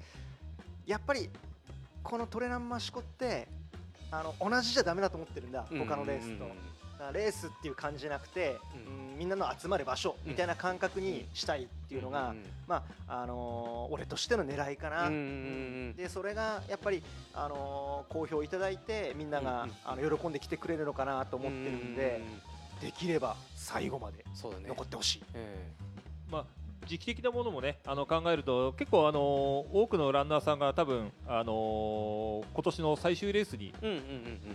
[0.86, 1.30] やっぱり
[2.02, 3.48] このトレランマシコって
[4.10, 6.44] あの同じじゃダメだと思ってるんだ他のレースと。
[6.44, 6.50] うん。
[6.50, 6.70] うんうん
[7.00, 9.04] だからレースっていう感じじゃなくて、うん。
[9.04, 15.22] うんみんなの集まる場所みたいな感覚にしたいっていうのが、んまああのー俺としての狙いかな、うんうんう
[15.92, 17.02] んでそれがやっぱり、
[17.34, 22.22] あのー好評いただいてみんなが、うんうんあの喜んできてくれるのかなと思ってるんで、
[22.80, 24.68] できれば最後までそうだね。
[24.68, 25.70] 残ってほしい、え。
[26.30, 26.44] まあ、
[26.90, 33.72] 時期的なものもねあの考えると結構、あの多くのランナーさんが多分、あの今年の最終レースに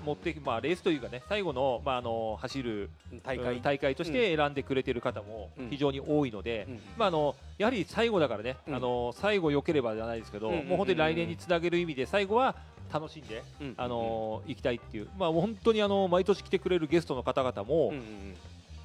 [0.04, 2.90] 持ってき、まあ、レースというかね最後の,、まあ、あの走る
[3.24, 3.56] 大会。
[3.56, 5.70] うん大会として選んでくれてる方もうん。
[5.70, 8.76] 非常に多いので、うんまあ、あのやはり最後だからね、うん。
[8.76, 12.56] あの最後良ければじゃないですけど、もう本当に来年につなげる意味で最後は
[12.94, 17.94] 楽しんで、うんあの行きたいっていう、まあ、本当にあの毎年来てくれるゲストの方々も、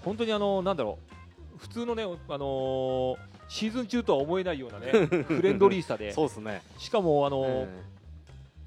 [0.04, 3.16] 本当にあのなんだろう普通のね、あの
[3.50, 4.92] シーズン中とは思えないようなね
[5.26, 6.12] フレンドリーさで。
[6.12, 6.62] そうですね。
[6.78, 7.82] しかもあの、え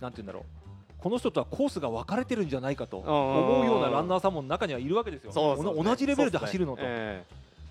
[0.01, 0.43] なんて言うんだろう。
[0.97, 5.31] この人とはコースが分かれてるんじゃないかとん思うようなランナーさんも中にはいるわけですよ。
[5.31, 7.23] そうそうおな同じレベルで走るのと、え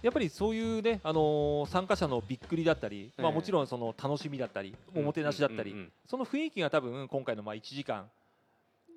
[0.03, 8.11] やっぱりそういうね、あのー参加者のびっくりだったり、まあ、ええもちろんその楽しみだったり、えおもてなしだったり、うんうんうんその雰囲気が多分今回のまあ1時間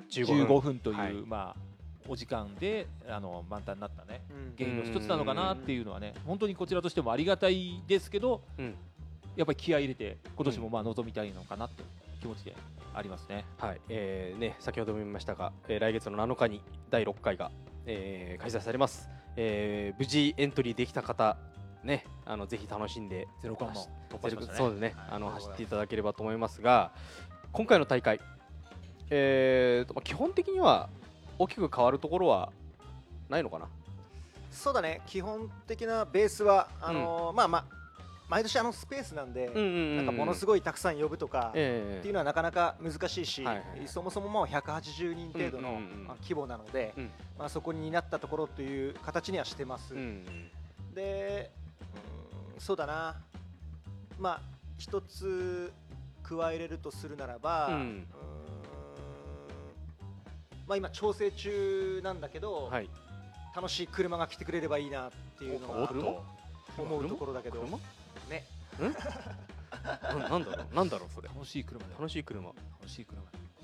[0.10, 1.13] 15 15分という、はい。
[1.13, 1.74] まあ、
[2.07, 4.21] お時間であの満タンになったね。
[4.29, 4.55] うん。
[4.57, 8.75] 原因の一つなのかなっていうのはね本当にこちらとしてもありがたいですけどうん。
[9.35, 11.87] やっぱり気合い入れて今年もまあ臨みたいのかなという
[12.21, 12.55] 気持ちで
[12.93, 13.45] ありますね。
[13.57, 17.51] はい、えーね、先ほども言いましたが、えー来月の7日に第6回が、
[17.85, 21.37] えー開催されます、えー無事エントリーできた方、
[21.83, 24.57] ね、あのぜひ楽しんでゼロ感も突破しましたね。
[24.57, 25.07] そうですね、はい。
[25.11, 26.93] あの走っていただければと思いますが
[27.51, 28.21] 今回の大会、
[29.09, 30.89] えーとまあ、基本的には
[31.37, 32.51] 大きく変わるところは
[33.29, 33.67] ないのかな？
[34.51, 35.01] そうだね。
[35.05, 37.65] 基本的なベースはあのーまあまあ
[38.27, 39.51] 毎年あのスペースなんで、
[39.97, 43.45] なんかものすごい、たくさん呼ぶとか、えっていうのはなかなか難しいし、
[43.85, 45.79] そもそももう180人程度の、
[46.23, 47.11] 規模なので、うん。
[47.37, 50.25] まあ、そこになったところという形にはしてます、うんうん
[50.95, 51.51] で
[52.55, 53.15] うんそうだな。
[54.17, 54.41] まあ
[54.79, 55.71] 一つ
[56.23, 58.07] 加えれるとするならば、ううんん
[60.67, 62.89] まあ、今調整中なんだけど、はい、
[63.56, 66.23] 楽しい車が来てくれればいいなっていうのがおっと
[66.78, 67.60] 思うところだけど。
[67.62, 67.78] 車？
[68.30, 68.45] ね。
[69.86, 70.75] ななんだろう？
[70.75, 71.28] なんだろうそれ。
[71.28, 71.97] 楽しい車だよ。
[71.99, 72.47] 楽しい車。
[72.47, 73.21] 楽しい車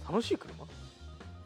[0.10, 0.68] 楽しい車？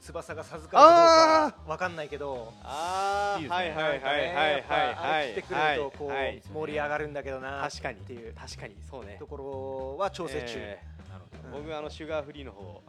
[0.01, 2.53] 翼が授かるかどうかわかんないけど。
[2.63, 7.99] あいいですねなんかねやっぱあれ来てくれるとこはいう盛り上がるんだけどな確かに。
[7.99, 8.75] っていう確かに。
[8.87, 9.15] そうね。
[9.17, 11.57] ところは調整中、えなるほど。
[11.57, 12.83] うんー僕あのシュガーフリーの方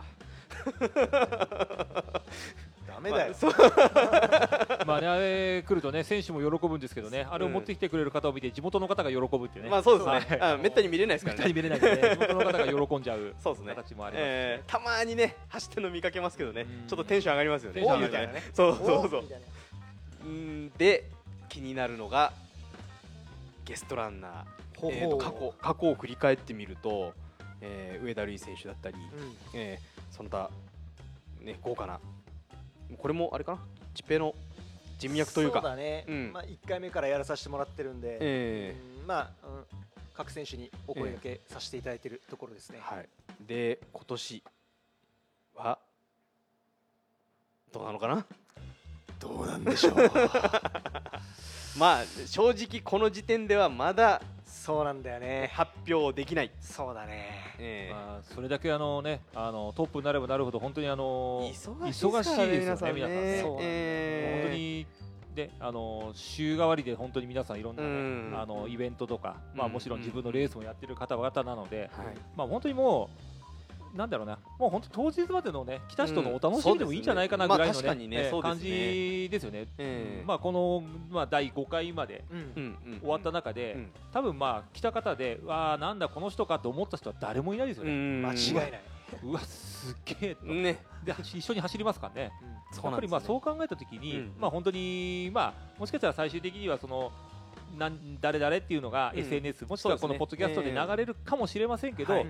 [2.86, 3.34] ダメだよ、
[4.86, 10.38] まあね、あれ来るとね、選手も喜ぶんですけどね、あれを持ってきてくれる方を見て、地元の方が喜ぶっていうね、まあそうですね。
[10.40, 10.52] はい。
[10.54, 11.40] あめったに見れないですめからね。
[11.40, 13.74] ったに見れないんでね、地元の方が喜んじゃう そうですね。
[13.74, 14.28] 形もありますしね。
[14.28, 16.62] えーたまにね走ってるの見かけますけどね。
[16.62, 16.86] うん。
[16.86, 17.74] ちょっとテンション上がりますよね。
[17.74, 18.42] テンションおみたいなね。
[18.54, 19.24] そうそうそう。
[20.24, 21.04] うんで
[21.48, 22.32] 気になるのが
[23.64, 24.32] ゲストランナー。
[24.80, 27.12] ほうえーと過去過去を振り返ってみると、
[27.60, 29.36] えー上田瑠衣選手だったり、うん。
[29.54, 30.50] えーその他、
[31.40, 32.00] ね、豪華な
[32.98, 33.58] これもあれかな？
[33.94, 34.34] チペの
[34.98, 35.60] 人脈というか。
[35.60, 36.32] そうだね、うん。
[36.32, 39.06] まあ、1回目からやらさせてもらってるんで、えうん。
[39.06, 39.64] まあ、うん。
[40.14, 43.08] 各選手にお声掛けさせていただいてるところですね、ーはい、
[43.46, 44.42] で今年
[45.54, 45.78] は
[47.70, 48.24] どうなのかな？
[49.20, 49.94] どうなんでしょう。
[51.78, 55.50] まあ正直この時点ではまだそうなんだよね。
[55.52, 57.54] 発表できない、そうだね。
[57.58, 63.40] えーまあ、それだけあの、ね、あのトップになればなるほど、本当にあの忙しい忙しいですよね、皆さんね。
[63.42, 64.86] そうえー本当に
[65.34, 68.32] であの週替わりで本当に皆さんいろんな、ねうん。
[68.34, 69.72] あのイベントとか、まあ、うん。
[69.74, 72.06] もちろん自分のレースもやってる方々なので、はい。
[72.34, 73.35] まあ、本当にもう
[73.96, 74.38] なんだろうな。
[74.58, 79.66] もう本当当日までのね来た人のお楽しみでもいいんじゃないかなぐらいの、ね感じですよね。
[79.78, 82.24] えーまあ、この、まあ、第5回まで
[83.00, 83.90] 終わった中で、うん。
[84.12, 87.92] 多分まあ来た方でうわあなんだこの人かと思った人は誰もいないですよね。
[87.92, 88.82] 間違いない、
[89.24, 90.78] うわすっげえと、ね。
[91.04, 92.32] で一緒に走りますからね。
[92.72, 94.32] そうやっぱりまあそう考えたときに、うん。
[94.38, 97.12] まあ本当にまあもしかしたら最終的にはその
[97.76, 99.20] なん誰々っていうのがうん。
[99.20, 102.24] SNS、もしくはこのポッドキャストで流れるかもしれませんけど、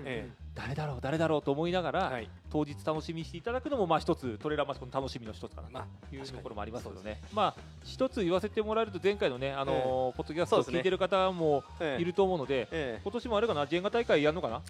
[0.55, 2.29] 誰だろう誰だろうと思いながら、はい。
[2.49, 7.21] 当日楽しみにしていただくのもまあ一つトレーラーマシコの楽しみの一つかなまあというところもありますけどね。
[7.33, 12.01] まあ一つ言わせてもらえると前回のねあのーポッドキャストを聞いてる方もええ。
[12.01, 14.61] いると思うので、え今年もあれかなジェンガ大会やるのかな？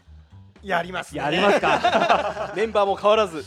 [0.63, 1.22] やりますね。
[1.22, 2.51] やりますか？
[2.53, 3.43] え メンバーも変わらず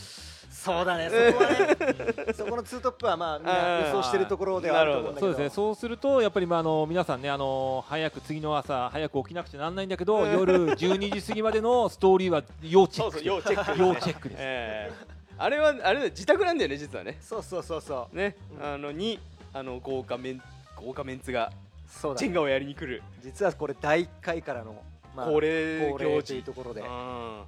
[0.63, 1.09] そうだね。
[1.09, 5.33] そこはねそこのツートップはまあみんな予想してるところではあると思うんだけど。
[5.33, 5.55] そうですね。
[5.55, 13.21] そうするとやっぱりまああの皆さんねあの早く次の朝早く起きなくちゃなんないんだけど、夜12時過ぎまでのストーリーは要チェック。
[13.23, 14.37] 要チェック要チェックです。
[14.39, 17.17] ええあれはあれだ自宅なんだよね実はね。
[17.19, 18.15] そうそうそうそう。
[18.15, 18.63] ね、うん。
[18.63, 19.19] あのに
[19.53, 20.41] あの豪華メン
[20.75, 21.51] 豪華メンツが
[21.87, 22.27] そうだね。
[22.27, 23.01] ジェンガをやりに来る。
[23.23, 24.75] 実はこれ第1回からの
[25.15, 26.81] まあ恒例恒例とい行事うところで。
[26.81, 27.41] うん。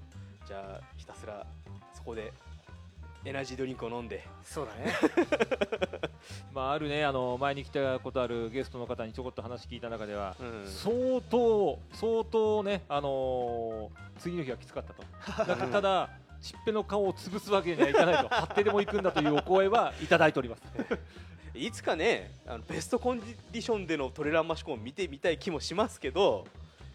[0.47, 1.45] じゃあひたすら
[1.93, 2.33] そこで
[3.25, 4.93] エナジードリンクを飲んでそうだね
[6.53, 10.35] まああるねあの前に来たことあるゲストの方にちょこっと話聞いた中では。
[10.39, 15.03] うん相当相当ねあのー次の日はきつかったと。
[15.45, 16.09] だからただ
[16.41, 20.61] ちっぺの顔を潰すわけにはいかないと張ってでも行くんだというお声はいただいております。
[21.55, 26.45] いつかねあのベストコンディションでのトレランマシコンを見てみたい気もしますけど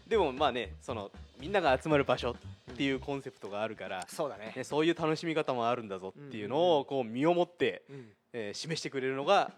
[0.09, 4.53] でもまあねそのみんなが集まる場所っていうコンセプトがあるから、そうだね。
[4.55, 8.09] ね、そういう楽しみ方もあるんだぞっていうのをこう身をもって、うん。
[8.33, 9.51] えー示してくれるのが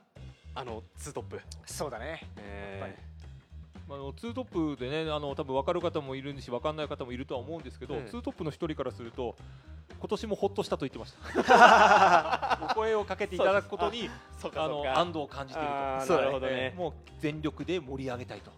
[0.56, 2.22] あのツートップ、そうだね。
[2.38, 2.80] え。
[2.80, 2.96] やっぱ
[3.90, 8.06] まああのツートップでねあの多分分かる方もいるし分かんない方もいるとは思うんですけど、うん。
[8.06, 9.36] ツートップの一人からすると
[10.00, 11.14] 今年もほっとしたと言ってまし
[11.48, 12.60] た。
[12.72, 15.68] お声をかけていただくことにそうかあそうかの安堵を感じている
[16.08, 16.16] と。
[16.16, 16.74] なるほどね。
[16.78, 18.52] もう全力で盛り上げたいと。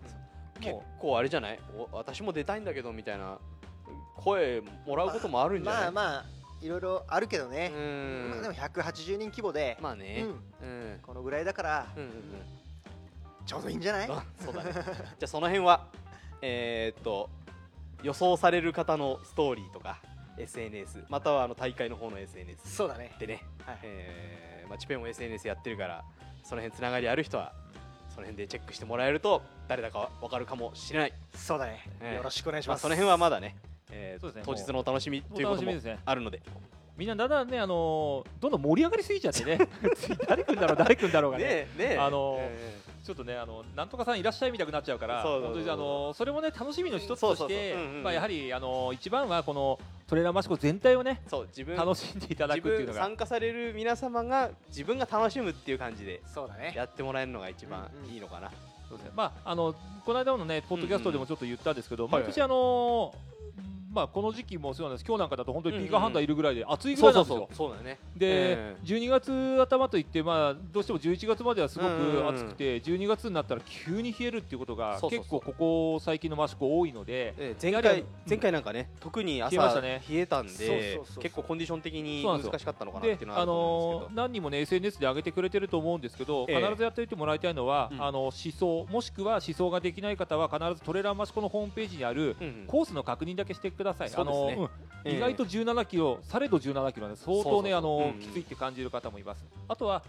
[0.63, 1.59] 結も構あれじゃない？
[1.75, 3.39] お私も出たいんだけどみたいな。
[4.15, 5.81] 声もらうこともあるんじゃない？
[5.83, 6.25] まあまあ
[6.61, 8.29] いろいろあるけどうね、ん。
[8.31, 10.23] まあでも180人規模で、まあね。
[10.61, 10.67] うん。
[10.67, 10.91] うん。
[10.91, 11.87] うんこのぐらいだから。
[11.95, 12.11] うんうん
[13.45, 14.09] ちょうどいいんじゃない？
[14.09, 14.71] あそうだね。
[14.73, 14.83] じゃ
[15.23, 15.87] あその辺は
[16.41, 17.29] えーっと
[18.01, 19.99] 予想される方のストーリーとか
[20.37, 23.13] SNS またはあの大会の方の SNS そうだね。
[23.19, 23.79] でね、はい。
[23.83, 26.05] えーまあ、チペンも SNS やってるから
[26.43, 27.53] その辺つながりある人は
[28.13, 32.15] その辺でチェックしてもらえると誰だかわかるかもしれない、そうだね、ええ。
[32.17, 33.55] よろしくお願いしまあ、ます、その辺はまだね,、
[33.91, 34.43] えーそうですね。
[34.45, 35.99] 当日のお楽しみというおことも楽しみですね。
[36.05, 36.41] あるので。
[36.95, 39.57] みんなだんだんねあのどんどん盛り上がりすぎちゃってね。
[40.27, 41.43] 誰くんだろう誰くんだろうがね。
[41.43, 41.49] ね
[41.79, 41.97] えねえ。
[41.97, 49.77] あのえちょっとねあのなんとかさんいらっしゃいみたくなっちゃうから本当にあのそれもね楽しみの一つとしてまあやはりあの一番はこの
[50.07, 53.01] トレーラーマシコ全体をねーそう自分楽しんでいただくっていうのが。
[53.01, 56.73] 参加される皆様が自分が楽しむっていう感じでそうだね。
[56.75, 58.49] やってもらえるのが一番いいのかな、
[58.87, 59.11] そうですね。
[59.15, 59.75] まああの
[60.05, 63.13] この間のねポッドキャストでもちょっと言ったんですけど毎年あの
[63.93, 65.05] まあこの時期もそうなんです。
[65.07, 67.47] 今日なんかだと本当にピーカーハンターいるぐらいで暑いぐらいなんですよ。
[68.15, 68.27] で、
[68.57, 80.03] え12月頭といって、まあ、どうしても11月まではすごく暑くて、12月になったら急に冷えるっていうことが結構ここ最近のマシコ多いので、えー前回前回なんかね特に朝冷えましたね。
[80.09, 86.61] 冷えたんで結構コンディション的に難しかったのかなってでいうのはあのー何人もね SNS で上げてくれてると思うんですけど、ええ。
[86.61, 88.03] 必ずやっておいてもらいたいのは、うん。
[88.03, 92.35] あの思想もしくは思想ができない方は必ずトレーラーマシコのホームページにある
[92.67, 93.82] コースの確認だけしてください。
[93.83, 94.23] そうですね。
[94.23, 94.69] あの
[95.05, 97.73] 意外と17キロ、されど17キロなんで相当ね
[98.21, 99.43] きついって感じる方もいます。
[99.67, 100.01] あとは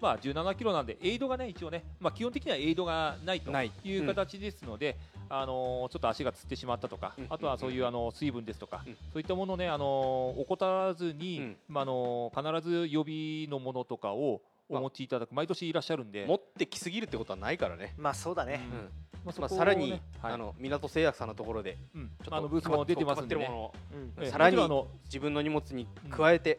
[0.00, 3.72] まあ17キロなんでエイドがね一応ね、まあ基本的にはエイドがないとない。
[3.84, 4.96] いう形ですので、
[5.28, 7.26] あのーちょっと足がつってしまったとか、うん。
[7.28, 8.94] あとはそういうあの水分ですとか、うん。
[9.12, 11.56] そういったものをねあのー怠らずに、うん。
[11.68, 15.32] まああのー必ず予備のものとかをお持ちいただく。
[15.34, 18.88] 毎年いらっしゃるんで、持ってきすぎるってことはないからね、まあそうだね、うんうん
[19.28, 19.90] まあそこをねまあ、さらに、
[20.22, 20.32] はい。
[20.32, 22.06] あの港製薬さんのところでうん。
[22.06, 23.48] ちょっとあのブースも出てますんでね。
[23.94, 24.12] うん。
[24.22, 24.30] ええ。
[24.30, 24.56] さらに
[25.04, 26.58] 自分の荷物に加えて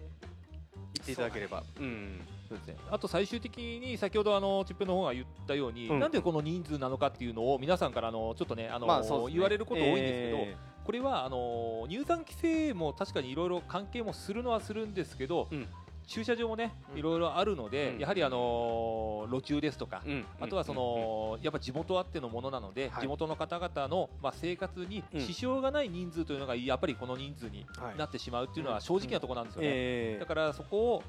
[0.94, 1.64] 行っていただければ。
[1.80, 1.84] う。
[1.84, 2.22] ん。
[2.48, 6.00] そうですね、あと最終的に先ほどあのチップの方が言ったように、うん。
[6.00, 9.08] なんでこの人数なのかっていうのを皆さんからあのちょっとねあの、まあね。
[9.32, 10.58] 言われること多いんですけど、え。
[10.84, 15.68] これはあの入山規制も確かにいろいろ関係もするのはするんですけど、うん
[16.10, 17.00] 駐車場もねうん。
[17.00, 18.00] いろいろあるので、うん。
[18.00, 20.02] やはりあの路中ですとか、
[20.40, 23.02] あとはその、やっぱ地元あってのものなので、はい。
[23.04, 25.22] 地元の方々の、まあ、生活にうん。
[25.22, 27.98] 支障がない人数というのがやっぱりこの人数にはい。
[27.98, 29.68] なってしまうっていうのは正直なところなんですよね。
[29.72, 31.04] えだからそこを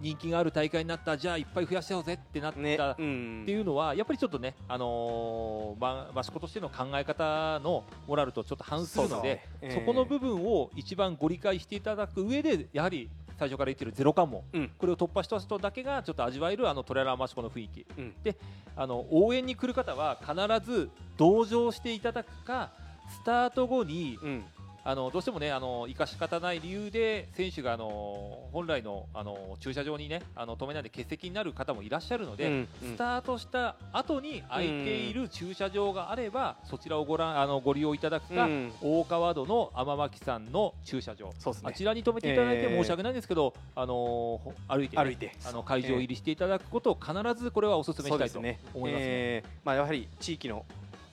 [0.00, 2.76] 人気がある大会になったじゃあいっぱい増やしちゃおうぜってなった、ーね。
[2.76, 3.42] っうん。
[3.46, 9.80] ていうのはやっぱりちょっとね、あのーまあ、益子としての考え方のモラルとちょっと反するのでそうそう。
[9.80, 13.08] そこの部分を一番ご理解していただく上でやはり
[13.38, 14.70] 最初から言ってるゼロ関門、うん。
[14.78, 18.14] これを突破した人だけがちょっと味わえるあのトレーラー益子の雰囲気、うん。
[18.22, 18.36] で
[18.76, 20.34] あの応援に来る方は必
[20.70, 22.70] ず同乗していただくか
[23.10, 24.44] スタート後にうん
[24.84, 32.68] あのどうしてもねあの生かし方ない理由で選手があの本来のあの駐車場にねあの止めないで欠席になる方もいらっしゃるので、うんうん。
[32.94, 38.72] スタートした後に空いている駐車場があれば、そちらをご覧あのご利用いただくか、うん。
[38.80, 41.32] 大川戸の天巻さんの駐車場、ね。
[41.62, 42.76] あちらに止めていただいてえー。
[42.76, 45.32] 申し訳ないんですけど、あのほ歩いてね、歩いて。
[45.44, 47.12] あの会場入りしていただくことを必
[47.42, 48.82] ずこれはお勧めしたいと思いますね。
[48.82, 48.98] ね。
[48.98, 49.48] えー。
[49.64, 50.64] まあやはり地域の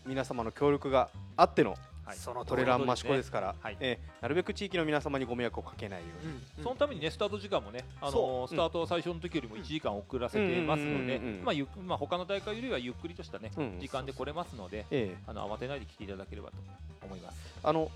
[0.05, 1.75] 皆様の協力があっての
[2.09, 2.17] はい。
[2.17, 3.77] その通トレラン益子ですから、はい。
[3.79, 6.63] えーなるべく地域の皆様にご迷惑をかけないように、うん。
[6.63, 16.57] そのためにねスタート時間もね、あそのスタートは最初の時よりも1時間遅らせてますのでまあゆっまあ他の大会よりはゆっくりとしたねうん時間で来れますので、えあの慌てないで来ていただければと
[17.05, 17.37] 思います。
[17.63, 17.89] ーあの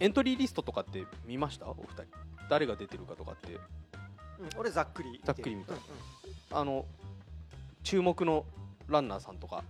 [0.00, 1.66] エントリーリストとかって見ました？
[1.68, 2.04] お二人。
[2.50, 3.52] 誰が出てるかとかって。
[3.52, 3.60] うん
[4.58, 5.72] 俺ざっくり見てざっくり見た。
[5.72, 5.84] うんうん。
[6.58, 6.84] あの
[7.82, 8.44] 注目の
[8.88, 9.62] ランナーさんとか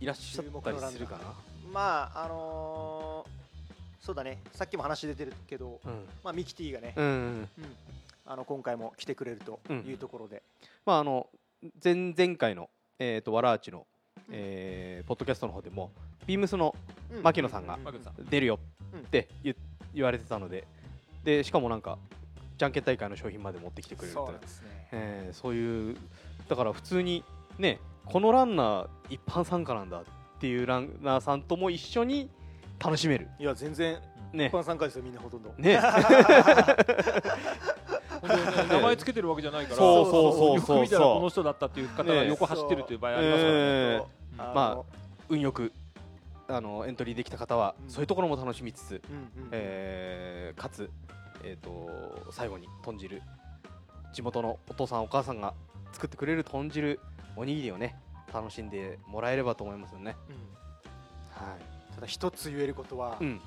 [0.00, 1.53] いらっしゃったりするかな？
[1.72, 3.44] まああのー
[4.04, 4.38] そうだね。
[4.52, 6.04] さっきも話出てるけど、うん。
[6.22, 7.48] まあ、ミキティがね、うんうん。
[8.26, 10.42] あの今回も来てくれるというところで、
[10.84, 11.26] まああの
[11.82, 13.86] 前前回のえっ、とわらあちの、
[14.30, 15.90] えーポッドキャストの方でも
[16.26, 16.74] ビームスの
[17.10, 17.22] うん。
[17.22, 17.78] 牧野さんが
[18.28, 18.58] 出るよ
[18.92, 19.00] うん。
[19.00, 19.56] って言,、
[19.94, 20.64] 言われてたので
[21.24, 21.96] でしかもなんか
[22.58, 24.32] じゃんけん大会の商品まで持ってきてくれるってそう。
[24.32, 24.88] なんですね。
[24.92, 25.96] えーそういう
[26.46, 27.24] だから普通に
[27.58, 30.04] ねこのランナー一般参加なんだっ
[30.44, 32.28] ていうランナーさんとも一緒に
[32.78, 33.28] 楽しめる。
[33.38, 33.98] いや全然
[34.30, 34.48] ね。
[34.48, 35.50] 一般参加ですよみんなほとんど。
[35.56, 35.80] ね。
[38.68, 43.58] 名前つけてるわけじゃないから、そうそうそうそうよく見たらこの人だったっていう方がね横走ってるという場合ありますからね。
[43.58, 44.02] え
[44.36, 44.82] まあ
[45.30, 45.72] 運よく
[46.46, 47.90] あのエントリーできた方は、うん。
[47.90, 49.48] そういうところも楽しみつつ、うんうん。
[49.52, 50.90] えーかつ、
[51.42, 53.22] えー、と最後に豚汁。
[54.12, 55.54] 地元のお父さんお母さんが
[55.92, 57.00] 作ってくれる豚汁
[57.34, 57.96] おにぎりをね
[58.34, 60.16] 楽しんでもらえればと思いますよね。
[60.28, 60.34] うん。
[61.30, 61.56] は
[61.94, 63.40] ただ一つ言えることは、い、うん。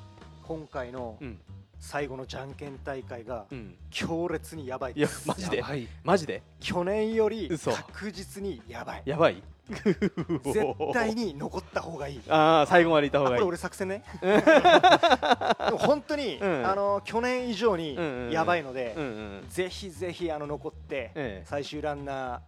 [0.43, 1.39] 今回のうん。
[1.79, 4.93] 最後のじゃんけん大会がうん、強烈にやばい。
[4.95, 5.57] いやですマジで？
[5.57, 5.87] やばい。
[6.03, 6.41] マジで？
[6.59, 7.71] 去年より嘘。
[7.71, 9.03] 確実にやばい。
[9.05, 9.43] やばい。
[9.69, 12.21] 絶対に残った方がいい。
[12.29, 13.35] ああ最後までいた方がいい。
[13.35, 14.03] あこれ俺作戦ね。
[14.23, 16.65] でも本当に、うん。
[16.67, 17.95] あの去年以上に
[18.31, 19.07] やばいので、うんう
[19.41, 19.45] ん。
[19.47, 21.45] ぜひぜひあの残って、ええ。
[21.45, 22.39] 最終ランナー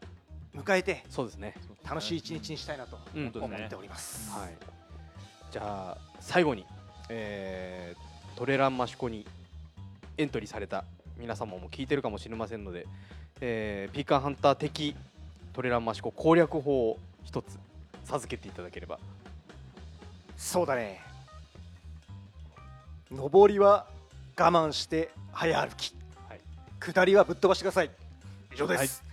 [0.55, 1.53] 迎えてそうですね。
[1.87, 4.49] 楽しい一日にしたいなと思っております、はい。
[5.51, 6.65] じゃあ最後に、
[7.09, 9.25] えートレランマシコに
[10.17, 10.85] エントリーされた
[11.17, 12.87] 皆様も聞いてるかもしれませんので、
[13.41, 14.95] えーピーカーハンター的
[15.51, 17.59] トレランマシコ攻略法を一つ
[18.05, 18.97] 授けていただければ。
[20.37, 21.01] そうだね。
[23.11, 23.87] 上りは
[24.37, 25.93] 我慢して早歩き、
[26.29, 26.39] はい。
[26.79, 27.91] 下りはぶっ飛ばしてください。
[28.53, 29.03] 以上です、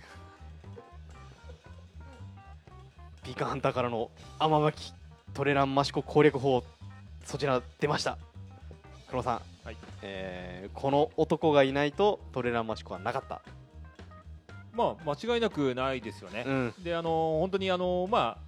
[3.27, 4.09] ピーカーハンターからの
[4.39, 4.93] 天巻
[5.33, 6.63] トレランマシコ攻略法
[7.25, 8.17] そちら出ました。
[9.09, 9.77] 黒さん、はい。
[10.01, 13.41] えーこの男がいないとトレランマシコはなかった、
[14.73, 16.45] まあ間違いなくないですよね。
[16.47, 16.73] うん。
[16.81, 18.46] であの本当にあのまあ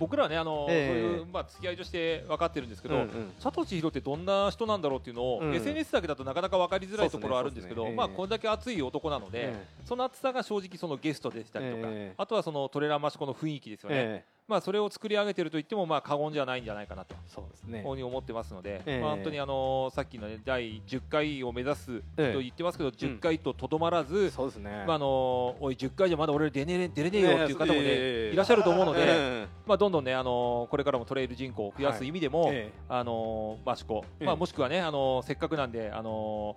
[0.00, 0.88] 僕らはねあの、ええ。
[0.88, 3.32] そういうまあ付き合いとして分かってるんですけど、うんうん。
[3.40, 5.54] 佐藤千尋ってどんな人なんだろうっていうのを、うん。
[5.54, 12.14] SNS だけだとなかなか分かりづらいところはあるんですけどねええまあこれだけ熱い男なので、えその熱さが正直そのゲストでしたりとか、ええ。
[12.16, 17.14] あとはそのトレーラーマシコの雰囲気ですよね、えまあそれを作り上げてると言ってもまあ過言じゃないんじゃないかなと。
[17.14, 17.82] ーそうですね。
[17.82, 19.00] ふうに思ってますので、ええ。
[19.00, 22.32] まあ、本当にあのさっきの、ね、第10回を目指すええ。
[22.32, 24.84] と言ってますけど、10回ととどまらず、そうですね。
[24.88, 34.24] まああのおい10回じゃまだ俺出ねえ出れねえよっていう方もね、ええいらっしゃると思うので、えまあ、どんどんね、あのこれからもトレイル人口を増やす意味でも、えあの益子、ええ。
[34.26, 36.56] まあ、もしくはね、あのせっかくなんで、あの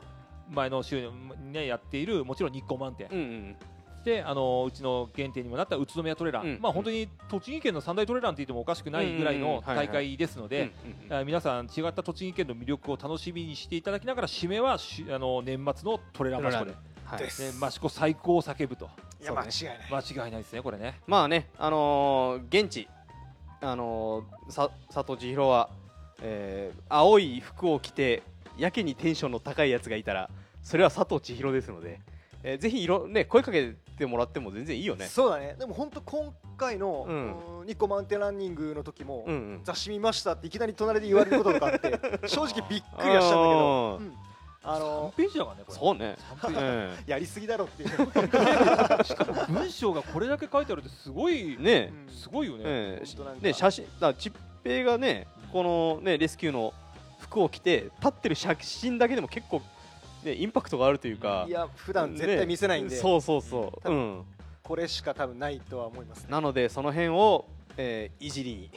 [0.50, 3.56] 前の週に、ね、やっているもちろん日光満点、うんうん
[4.04, 6.60] であのうちの原点にもなった宇都宮トレラン、うん。
[6.62, 10.72] まあ、本当に栃木県の三大トレランと言ってもおかしくないぐらいの大会ですので、
[11.26, 16.74] 皆さん違った栃木県の魅力を楽しみにしていただきながら締めはしあの年末のトレランマシコで、
[17.06, 17.20] はい。
[17.20, 18.90] ですね、マシコ最高を叫ぶと。
[19.22, 21.00] いや間違いない、間違いないですねこれね。
[21.08, 22.90] まあねあのー現地
[23.62, 25.70] あのーさ佐藤千尋は、
[26.22, 28.22] えー青い服を着て
[28.58, 30.30] やけにテンションの高いやつがいたら
[30.62, 32.02] それは佐藤千尋ですので、
[32.44, 35.06] えーぜひいろね声かけてもらっても全然いいよね。
[35.06, 35.56] そうだね。
[35.58, 37.16] でも本当今回の、うん。
[37.60, 39.62] うん日光マウンテンランニングの時も、うんうん。
[39.64, 44.14] 雑誌見ましたっていきなり隣で言われることとかあって 正直びっくりはしたんだけど、うん。
[44.66, 45.80] あ3のページだからねこれ。
[45.80, 46.18] そうね。
[46.42, 47.90] 3ページうん やりすぎだろっていう、
[49.06, 51.94] しかも文章がこれだけ書いてあるってすごい、ね。
[52.08, 52.14] うん。
[52.14, 53.02] すごいよね、え
[53.42, 54.32] ね写真だちっ
[54.62, 56.74] ぺいがねこのねレスキューの
[57.20, 59.62] 服を着て立ってる写真だけでも結構
[60.24, 64.24] ねインパクトがあるというかいや普段絶対見せないんで、ねそうそうそう、多分うん、
[64.62, 66.28] これしか多分ないとは思いますね。
[66.30, 67.46] なのでその辺を、
[67.78, 68.70] えーいじりに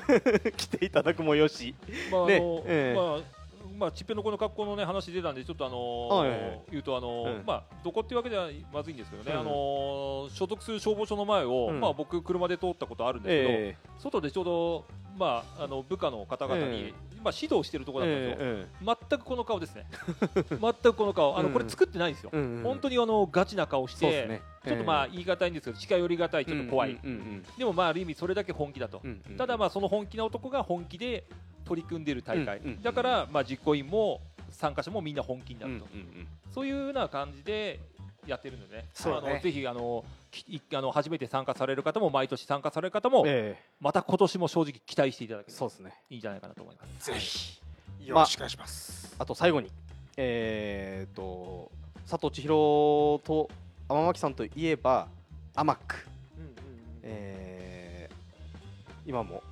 [0.56, 1.74] 来ていただくもよし。
[2.10, 3.39] まああのねええまあ
[3.80, 7.46] まあ、ちっぺのこの格好の、ね、話出たんで、ちょっと、あのーはい言うと、あのーうん。
[7.46, 9.40] まあ、どこっていうわけではまずいんですけどね、うん。
[9.40, 11.80] あのー所属する消防署の前を、うん。
[11.80, 14.84] まあ、僕、車で通ったことあるんですけど、え外でちょうど、
[15.16, 18.66] まあ、あの部下の方々に、えまあ、指導してるところだったんですよ、え
[19.10, 19.86] 全くこの顔ですね、
[20.48, 21.54] 全くこの顔、あのうん。
[21.54, 24.42] これ作ってないんですよ、うんうん本当にあのガチな顔して、そうですね。
[24.66, 29.00] ちょっとまあ言い難いんですけど、近寄りがたい、ちょっと怖い、うんうんでもまあある意味、それだけ本気だと。
[29.02, 29.36] うんうん。
[29.36, 31.24] ただまあその本気な男が本気で
[31.70, 37.78] 取り組んでいる大会、うんうんだからまあ実行委員も参加者もみんな本気になうんると、うんうんそういうような感じで
[38.26, 38.82] やってるのでね。
[38.82, 38.88] ね。
[39.04, 45.94] あのぜひあのきいあの初めて参加される方も毎年参加される方も、えまた今年も正直期待していただけえるとそうですね。
[46.10, 47.06] いいんじゃないかなと思います。
[47.06, 47.60] ぜひ
[48.00, 49.70] よろしくお願いします、あと最後に
[50.16, 51.70] えー、と
[52.08, 53.48] 佐藤千尋と
[53.88, 55.06] 天巻さんといえば
[55.54, 56.10] アマック
[59.10, 59.42] 今も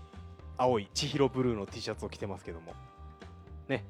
[0.59, 2.75] 青い千尋ブルーの T シャツを着てますけども。
[3.69, 3.85] ね。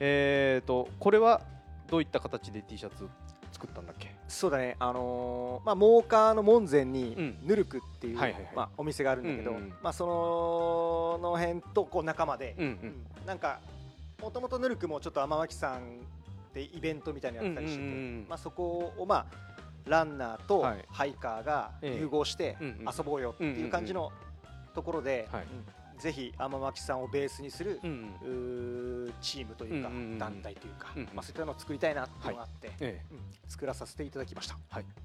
[0.00, 1.40] えー、とこれは
[1.88, 3.08] どういった形で T シャツ
[3.52, 4.14] 作ったんだっけ？
[4.28, 4.76] そうだね。
[4.78, 7.38] あのーまあモーカーの門前にうん。
[7.46, 8.18] ヌルクっていう、
[8.54, 12.88] まあお店があるんだけど、うんうんまあそのの辺とこう仲間で、うんううん。
[12.90, 13.60] んなんか
[14.20, 16.00] もともとヌルクもちょっと天巻さん
[16.52, 19.26] でイベントみたいなのやってたりしてて、うんうんうんうんまあそこをまあ
[19.86, 20.84] ランナーとはい。
[20.90, 22.00] ハイカーがええ。
[22.00, 24.12] 融合して遊ぼうよっていう感じの
[24.74, 25.26] ところで、
[25.98, 30.18] ぜひ天巻さんをベースにするうんチームというかうんうんうん。
[30.18, 31.08] 団体というか、うんうん。
[31.14, 32.30] まあ、そういったのを作りたいなってい。
[32.30, 33.02] うのがあって、え。
[33.10, 33.18] うん
[33.48, 34.56] 作らさせていただきました。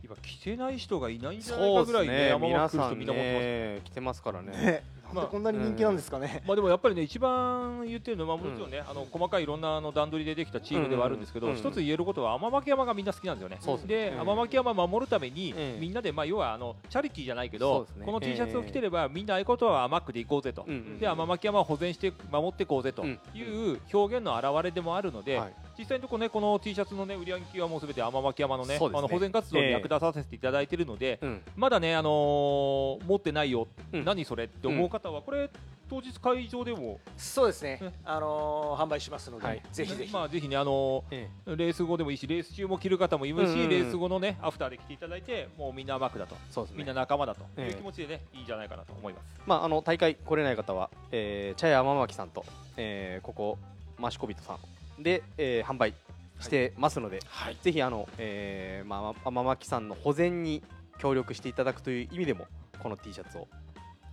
[0.04, 3.44] 今着てない人がいないんえじゃないかぐらいねね山皆さん本来る人みんな持ってます。
[3.46, 4.84] ね着てますからね
[5.14, 6.44] まあでこんなに人気なんですかね。
[6.48, 13.58] まあでもやっぱりね一番言ってるのはまあもちろんね、あの細かいいろんなあの段取りでできたチームではあるんですけど、うんうん一つ言えることは天巻山がみんな好きなんですよね。
[13.62, 13.96] そうですね。
[13.96, 14.20] で、うん。
[14.22, 18.06] 天巻山を守るために、ええみんなでまあ要はあのチャリティーじゃないけど、ね。
[18.06, 20.64] この T シャツを着てれば、みんな合言葉は甘くでいこうぜと。
[20.68, 23.20] うんうんで天巻山を保全して守っていこうぜとうん。
[23.34, 28.80] いう表現の表れでもあるので、はい実際のところねこの T シャツのね売り上げはもうすべて天巻山のねね。
[28.82, 31.42] あの保全活動に役立たせていただいているので、うん。
[31.56, 34.06] まだねあのー持ってないよ、うん。
[34.06, 35.50] 何それって思う方はこれ
[35.90, 37.78] 当日会場でもそうですね。
[37.82, 37.94] ね。
[38.06, 39.62] あのー販売しますので、はい。
[39.72, 40.14] ぜひぜひ。
[40.14, 43.70] まあぜひねあのえーレース後でもいいしレース中も着る方もいるし、うんうんうん。
[43.70, 46.78] レース後のねアフターで着ていただいてもうみんなマークだと、えそうですね。
[46.80, 47.42] みんな仲間だと。
[47.58, 47.72] ええ。
[47.72, 49.42] いう気持ちでね、いいんじゃないかなと思います。
[49.46, 52.46] まあ、あの大会来れない方は、えー、茶屋天巻さんと、
[52.78, 53.58] えーここ
[54.00, 54.58] マシコビトさん
[55.00, 55.94] で、えー販売
[56.40, 57.58] してますので、はい。
[57.62, 60.62] ぜひあの、えーまあ、天巻さんの保全に
[60.98, 62.48] 協力していただくという意味でも
[62.80, 63.48] この T シャツを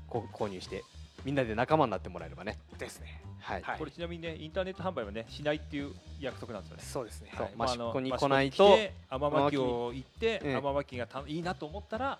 [0.09, 0.85] こ購入して
[1.25, 3.23] みんなで仲間になってもらえればねですね。
[3.41, 6.83] はい、はいこれちなみにねインターネット販売はねしないっていう約束なんですよね。
[6.85, 7.31] そうですね。
[7.37, 8.77] そうはいマシコにまああの来ないと
[9.11, 12.19] 天巻を行ってええ天巻がたいいなと思ったら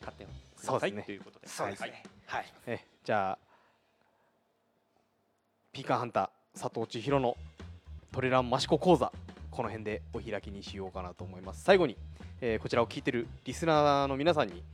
[0.00, 1.46] 買ってくださいそうですねということで。
[1.46, 2.02] はいそうですね。
[2.26, 2.52] はい。
[2.66, 3.38] えじゃあ
[5.72, 7.36] ピーカーハンター佐藤千尋の
[8.12, 9.12] トレランマシコ講座
[9.50, 11.62] この辺でお開きにしようかなと思います。
[11.62, 11.96] 最後に、
[12.40, 14.64] えーこちらを聞いてるリスナーの皆さんに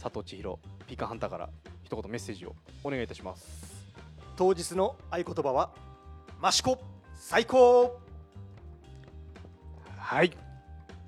[0.00, 1.48] 佐藤千尋ピーカーハンターから
[1.82, 3.92] 一言メッセージをお願いいたします。
[4.36, 5.70] 当日の合言葉は
[6.40, 6.80] マシコ
[7.14, 7.98] 最高。
[9.96, 10.32] はい。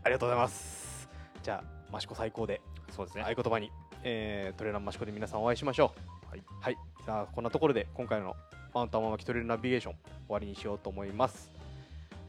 [0.02, 1.08] ありがとうございます。
[1.42, 2.60] じゃあマシコ最高で
[2.90, 3.22] そうですね。
[3.22, 3.70] 合言葉に、
[4.02, 5.92] えートレランマシコで皆さんお会いしましょ
[6.26, 6.30] う。
[6.30, 8.34] はい、はい、さあこんなところで今回の
[8.74, 11.50] マウント天巻トレイルナビゲーション終わりにしようと思います、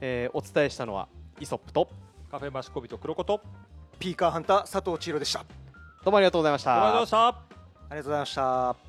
[0.01, 1.07] えーお伝えしたのは
[1.39, 1.89] イソップと
[2.29, 3.41] カフェマシコビと黒子と
[3.99, 5.39] ピーカーハンター佐藤千尋でした。
[6.03, 7.57] どうもありがとうございましたありがとうございました。
[7.89, 8.86] ありがとうございました。